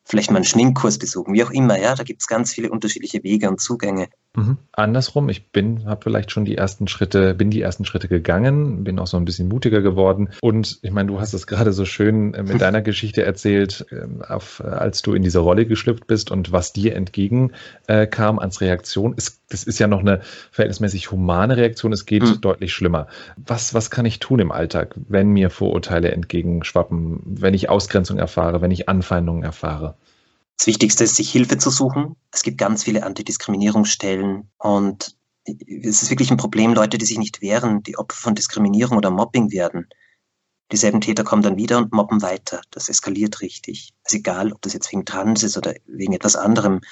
vielleicht 0.05 0.31
mal 0.31 0.37
einen 0.37 0.45
Schminkkurs 0.45 0.99
besuchen, 0.99 1.35
wie 1.35 1.45
auch 1.45 1.51
immer, 1.51 1.79
ja, 1.79 1.95
da 1.95 2.03
gibt 2.03 2.21
es 2.21 2.27
ganz 2.27 2.53
viele 2.53 2.71
unterschiedliche 2.71 3.23
Wege 3.23 3.49
und 3.49 3.61
Zugänge. 3.61 4.09
Mhm. 4.37 4.59
Andersrum, 4.71 5.29
ich 5.29 5.51
bin, 5.51 5.87
habe 5.87 6.03
vielleicht 6.05 6.31
schon 6.31 6.45
die 6.45 6.57
ersten 6.57 6.87
Schritte, 6.87 7.35
bin 7.35 7.51
die 7.51 7.61
ersten 7.61 7.85
Schritte 7.85 8.07
gegangen, 8.07 8.85
bin 8.85 9.01
auch 9.01 9.09
so 9.09 9.17
ein 9.17 9.25
bisschen 9.25 9.49
mutiger 9.49 9.83
geworden. 9.83 10.31
Und 10.41 10.79
ich 10.83 10.93
meine, 10.93 11.09
du 11.09 11.21
hast 11.21 11.33
es 11.33 11.49
gerade 11.49 11.73
so 11.73 11.85
schön 11.85 12.35
äh, 12.35 12.45
mit 12.45 12.61
deiner 12.61 12.81
Geschichte 12.81 13.25
erzählt, 13.25 13.87
ähm, 13.91 14.23
auf, 14.23 14.63
als 14.65 15.03
du 15.03 15.15
in 15.15 15.23
diese 15.25 15.41
Rolle 15.41 15.67
geschlüpft 15.67 16.07
bist 16.07 16.31
und 16.31 16.53
was 16.53 16.73
dir 16.73 16.95
entgegenkam 16.95 18.39
äh, 18.39 18.41
als 18.41 18.61
Reaktion. 18.61 19.15
Es, 19.17 19.41
das 19.49 19.65
ist 19.65 19.81
ja 19.81 19.89
noch 19.89 20.01
eine 20.01 20.21
verhältnismäßig 20.53 21.11
humane 21.11 21.57
Reaktion, 21.57 21.93
es 21.93 22.07
geht 22.07 22.23
mhm. 22.23 22.41
deutlich 22.41 22.73
schlimmer. 22.73 23.09
Was, 23.37 23.75
was 23.75 23.91
kann 23.91 24.07
ich 24.07 24.21
tun 24.21 24.39
im 24.39 24.53
Alltag, 24.53 24.95
wenn 25.09 25.31
mir 25.31 25.51
Vorurteile 25.51 26.13
entgegenschwappen, 26.13 27.21
wenn 27.25 27.55
ich 27.55 27.69
Ausgrenzung 27.69 28.19
erfahre, 28.19 28.61
wenn 28.63 28.71
ich 28.71 28.89
Anfeindungen 28.89 29.43
erfahre? 29.43 29.97
Das 30.61 30.67
Wichtigste 30.67 31.05
ist, 31.05 31.17
sich 31.17 31.33
Hilfe 31.33 31.57
zu 31.57 31.71
suchen. 31.71 32.17
Es 32.31 32.43
gibt 32.43 32.59
ganz 32.59 32.85
viele 32.85 33.03
Antidiskriminierungsstellen 33.05 34.51
und 34.59 35.17
es 35.47 36.03
ist 36.03 36.11
wirklich 36.11 36.31
ein 36.31 36.37
Problem, 36.37 36.75
Leute, 36.75 36.99
die 36.99 37.07
sich 37.07 37.17
nicht 37.17 37.41
wehren, 37.41 37.83
die 37.83 37.97
Opfer 37.97 38.21
von 38.21 38.35
Diskriminierung 38.35 38.99
oder 38.99 39.11
Mobbing 39.11 39.53
werden. 39.53 39.89
Dieselben 40.71 41.01
Täter 41.01 41.25
kommen 41.25 41.41
dann 41.41 41.57
wieder 41.57 41.79
und 41.79 41.95
mobben 41.95 42.21
weiter. 42.21 42.61
Das 42.73 42.91
eskaliert 42.91 43.41
richtig. 43.41 43.95
Es 44.05 44.13
ist 44.13 44.19
egal, 44.19 44.53
ob 44.53 44.61
das 44.61 44.75
jetzt 44.75 44.93
wegen 44.93 45.07
Trans 45.07 45.43
ist 45.43 45.57
oder 45.57 45.73
wegen 45.87 46.13
etwas 46.13 46.37
anderem. 46.37 46.83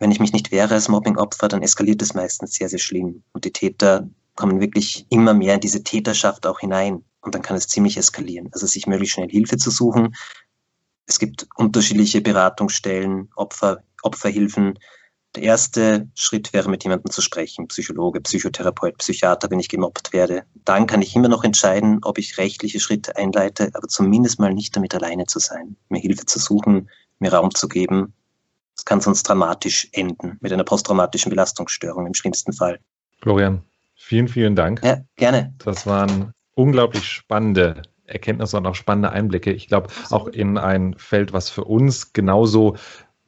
Wenn 0.00 0.10
ich 0.10 0.18
mich 0.18 0.32
nicht 0.32 0.50
wehre 0.50 0.74
als 0.74 0.88
Mobbingopfer, 0.88 1.46
dann 1.46 1.62
eskaliert 1.62 2.02
es 2.02 2.14
meistens 2.14 2.54
sehr, 2.54 2.68
sehr 2.68 2.80
schlimm. 2.80 3.22
Und 3.30 3.44
die 3.44 3.52
Täter 3.52 4.10
kommen 4.34 4.58
wirklich 4.58 5.06
immer 5.08 5.34
mehr 5.34 5.54
in 5.54 5.60
diese 5.60 5.84
Täterschaft 5.84 6.48
auch 6.48 6.58
hinein. 6.58 7.04
Und 7.20 7.36
dann 7.36 7.42
kann 7.42 7.56
es 7.56 7.68
ziemlich 7.68 7.96
eskalieren. 7.96 8.48
Also 8.50 8.66
sich 8.66 8.88
möglichst 8.88 9.14
schnell 9.14 9.30
Hilfe 9.30 9.56
zu 9.56 9.70
suchen. 9.70 10.16
Es 11.08 11.18
gibt 11.18 11.48
unterschiedliche 11.56 12.20
Beratungsstellen, 12.20 13.30
Opfer, 13.34 13.82
Opferhilfen. 14.02 14.78
Der 15.34 15.42
erste 15.42 16.06
Schritt 16.14 16.52
wäre, 16.52 16.68
mit 16.68 16.84
jemandem 16.84 17.10
zu 17.10 17.22
sprechen, 17.22 17.66
Psychologe, 17.68 18.20
Psychotherapeut, 18.20 18.98
Psychiater, 18.98 19.50
wenn 19.50 19.58
ich 19.58 19.70
gemobbt 19.70 20.12
werde. 20.12 20.42
Dann 20.66 20.86
kann 20.86 21.00
ich 21.00 21.16
immer 21.16 21.28
noch 21.28 21.44
entscheiden, 21.44 22.00
ob 22.02 22.18
ich 22.18 22.36
rechtliche 22.36 22.78
Schritte 22.78 23.16
einleite, 23.16 23.70
aber 23.72 23.88
zumindest 23.88 24.38
mal 24.38 24.52
nicht 24.52 24.76
damit 24.76 24.94
alleine 24.94 25.24
zu 25.24 25.38
sein, 25.38 25.76
mir 25.88 25.98
Hilfe 25.98 26.26
zu 26.26 26.38
suchen, 26.38 26.90
mir 27.20 27.32
Raum 27.32 27.54
zu 27.54 27.68
geben. 27.68 28.12
Es 28.76 28.84
kann 28.84 29.00
sonst 29.00 29.22
dramatisch 29.22 29.88
enden, 29.92 30.36
mit 30.40 30.52
einer 30.52 30.64
posttraumatischen 30.64 31.30
Belastungsstörung 31.30 32.06
im 32.06 32.14
schlimmsten 32.14 32.52
Fall. 32.52 32.80
Florian, 33.22 33.62
vielen, 33.96 34.28
vielen 34.28 34.56
Dank. 34.56 34.82
Ja, 34.84 35.00
gerne. 35.16 35.54
Das 35.58 35.86
waren 35.86 36.32
unglaublich 36.54 37.04
spannende 37.04 37.82
Erkenntnisse 38.08 38.56
und 38.56 38.66
auch 38.66 38.74
spannende 38.74 39.10
Einblicke. 39.10 39.52
Ich 39.52 39.68
glaube, 39.68 39.88
auch 40.10 40.26
in 40.26 40.58
ein 40.58 40.94
Feld, 40.98 41.32
was 41.32 41.50
für 41.50 41.64
uns 41.64 42.12
genauso 42.12 42.76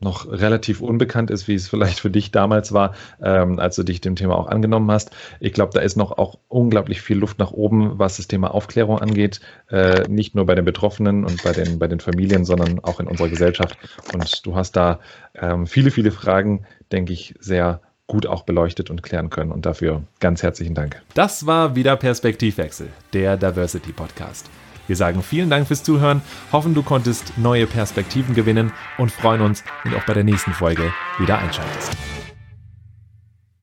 noch 0.01 0.31
relativ 0.31 0.81
unbekannt 0.81 1.31
ist, 1.31 1.47
wie 1.47 1.55
es 1.55 1.69
vielleicht 1.69 2.01
für 2.01 2.11
dich 2.11 2.31
damals 2.31 2.73
war, 2.73 2.95
ähm, 3.23 3.59
als 3.59 3.77
du 3.77 3.83
dich 3.83 4.01
dem 4.01 4.17
Thema 4.17 4.37
auch 4.37 4.49
angenommen 4.49 4.91
hast. 4.91 5.11
Ich 5.41 5.53
glaube, 5.53 5.73
da 5.75 5.81
ist 5.81 5.97
noch 5.97 6.17
auch 6.17 6.39
unglaublich 6.49 7.03
viel 7.03 7.19
Luft 7.19 7.39
nach 7.39 7.53
oben, 7.53 7.99
was 7.99 8.17
das 8.17 8.27
Thema 8.27 8.55
Aufklärung 8.55 8.99
angeht. 8.99 9.41
Äh, 9.69 10.09
nicht 10.09 10.35
nur 10.35 10.47
bei 10.47 10.55
den 10.55 10.65
Betroffenen 10.65 11.25
und 11.25 11.43
bei 11.43 11.53
den, 11.53 11.79
bei 11.79 11.87
den 11.87 12.01
Familien, 12.01 12.45
sondern 12.45 12.81
auch 12.81 13.01
in 13.01 13.07
unserer 13.07 13.29
Gesellschaft. 13.29 13.77
Und 14.15 14.47
du 14.47 14.57
hast 14.57 14.73
da 14.73 15.01
ähm, 15.35 15.67
viele, 15.67 15.91
viele 15.91 16.11
Fragen, 16.11 16.65
denke 16.91 17.13
ich, 17.13 17.35
sehr 17.39 17.81
gut 18.07 18.27
auch 18.27 18.43
beleuchtet 18.43 18.91
und 18.91 19.03
klären 19.03 19.31
können. 19.31 19.53
Und 19.53 19.67
dafür 19.67 20.03
ganz 20.19 20.43
herzlichen 20.43 20.75
Dank. 20.75 21.01
Das 21.15 21.47
war 21.47 21.77
wieder 21.77 21.97
Perspektivwechsel, 21.97 22.89
der 23.13 23.37
Diversity 23.37 23.93
Podcast. 23.93 24.51
Wir 24.91 24.97
sagen 24.97 25.23
vielen 25.23 25.51
Dank 25.51 25.69
fürs 25.69 25.85
Zuhören, 25.85 26.21
hoffen 26.51 26.75
du 26.75 26.83
konntest 26.83 27.39
neue 27.39 27.69
Perspektiven 27.69 28.35
gewinnen 28.35 28.73
und 28.99 29.13
freuen 29.13 29.41
uns, 29.41 29.63
wenn 29.85 29.93
du 29.93 29.99
auch 29.99 30.05
bei 30.05 30.15
der 30.15 30.25
nächsten 30.25 30.53
Folge 30.53 30.93
wieder 31.21 31.39
einschaltest. 31.39 31.97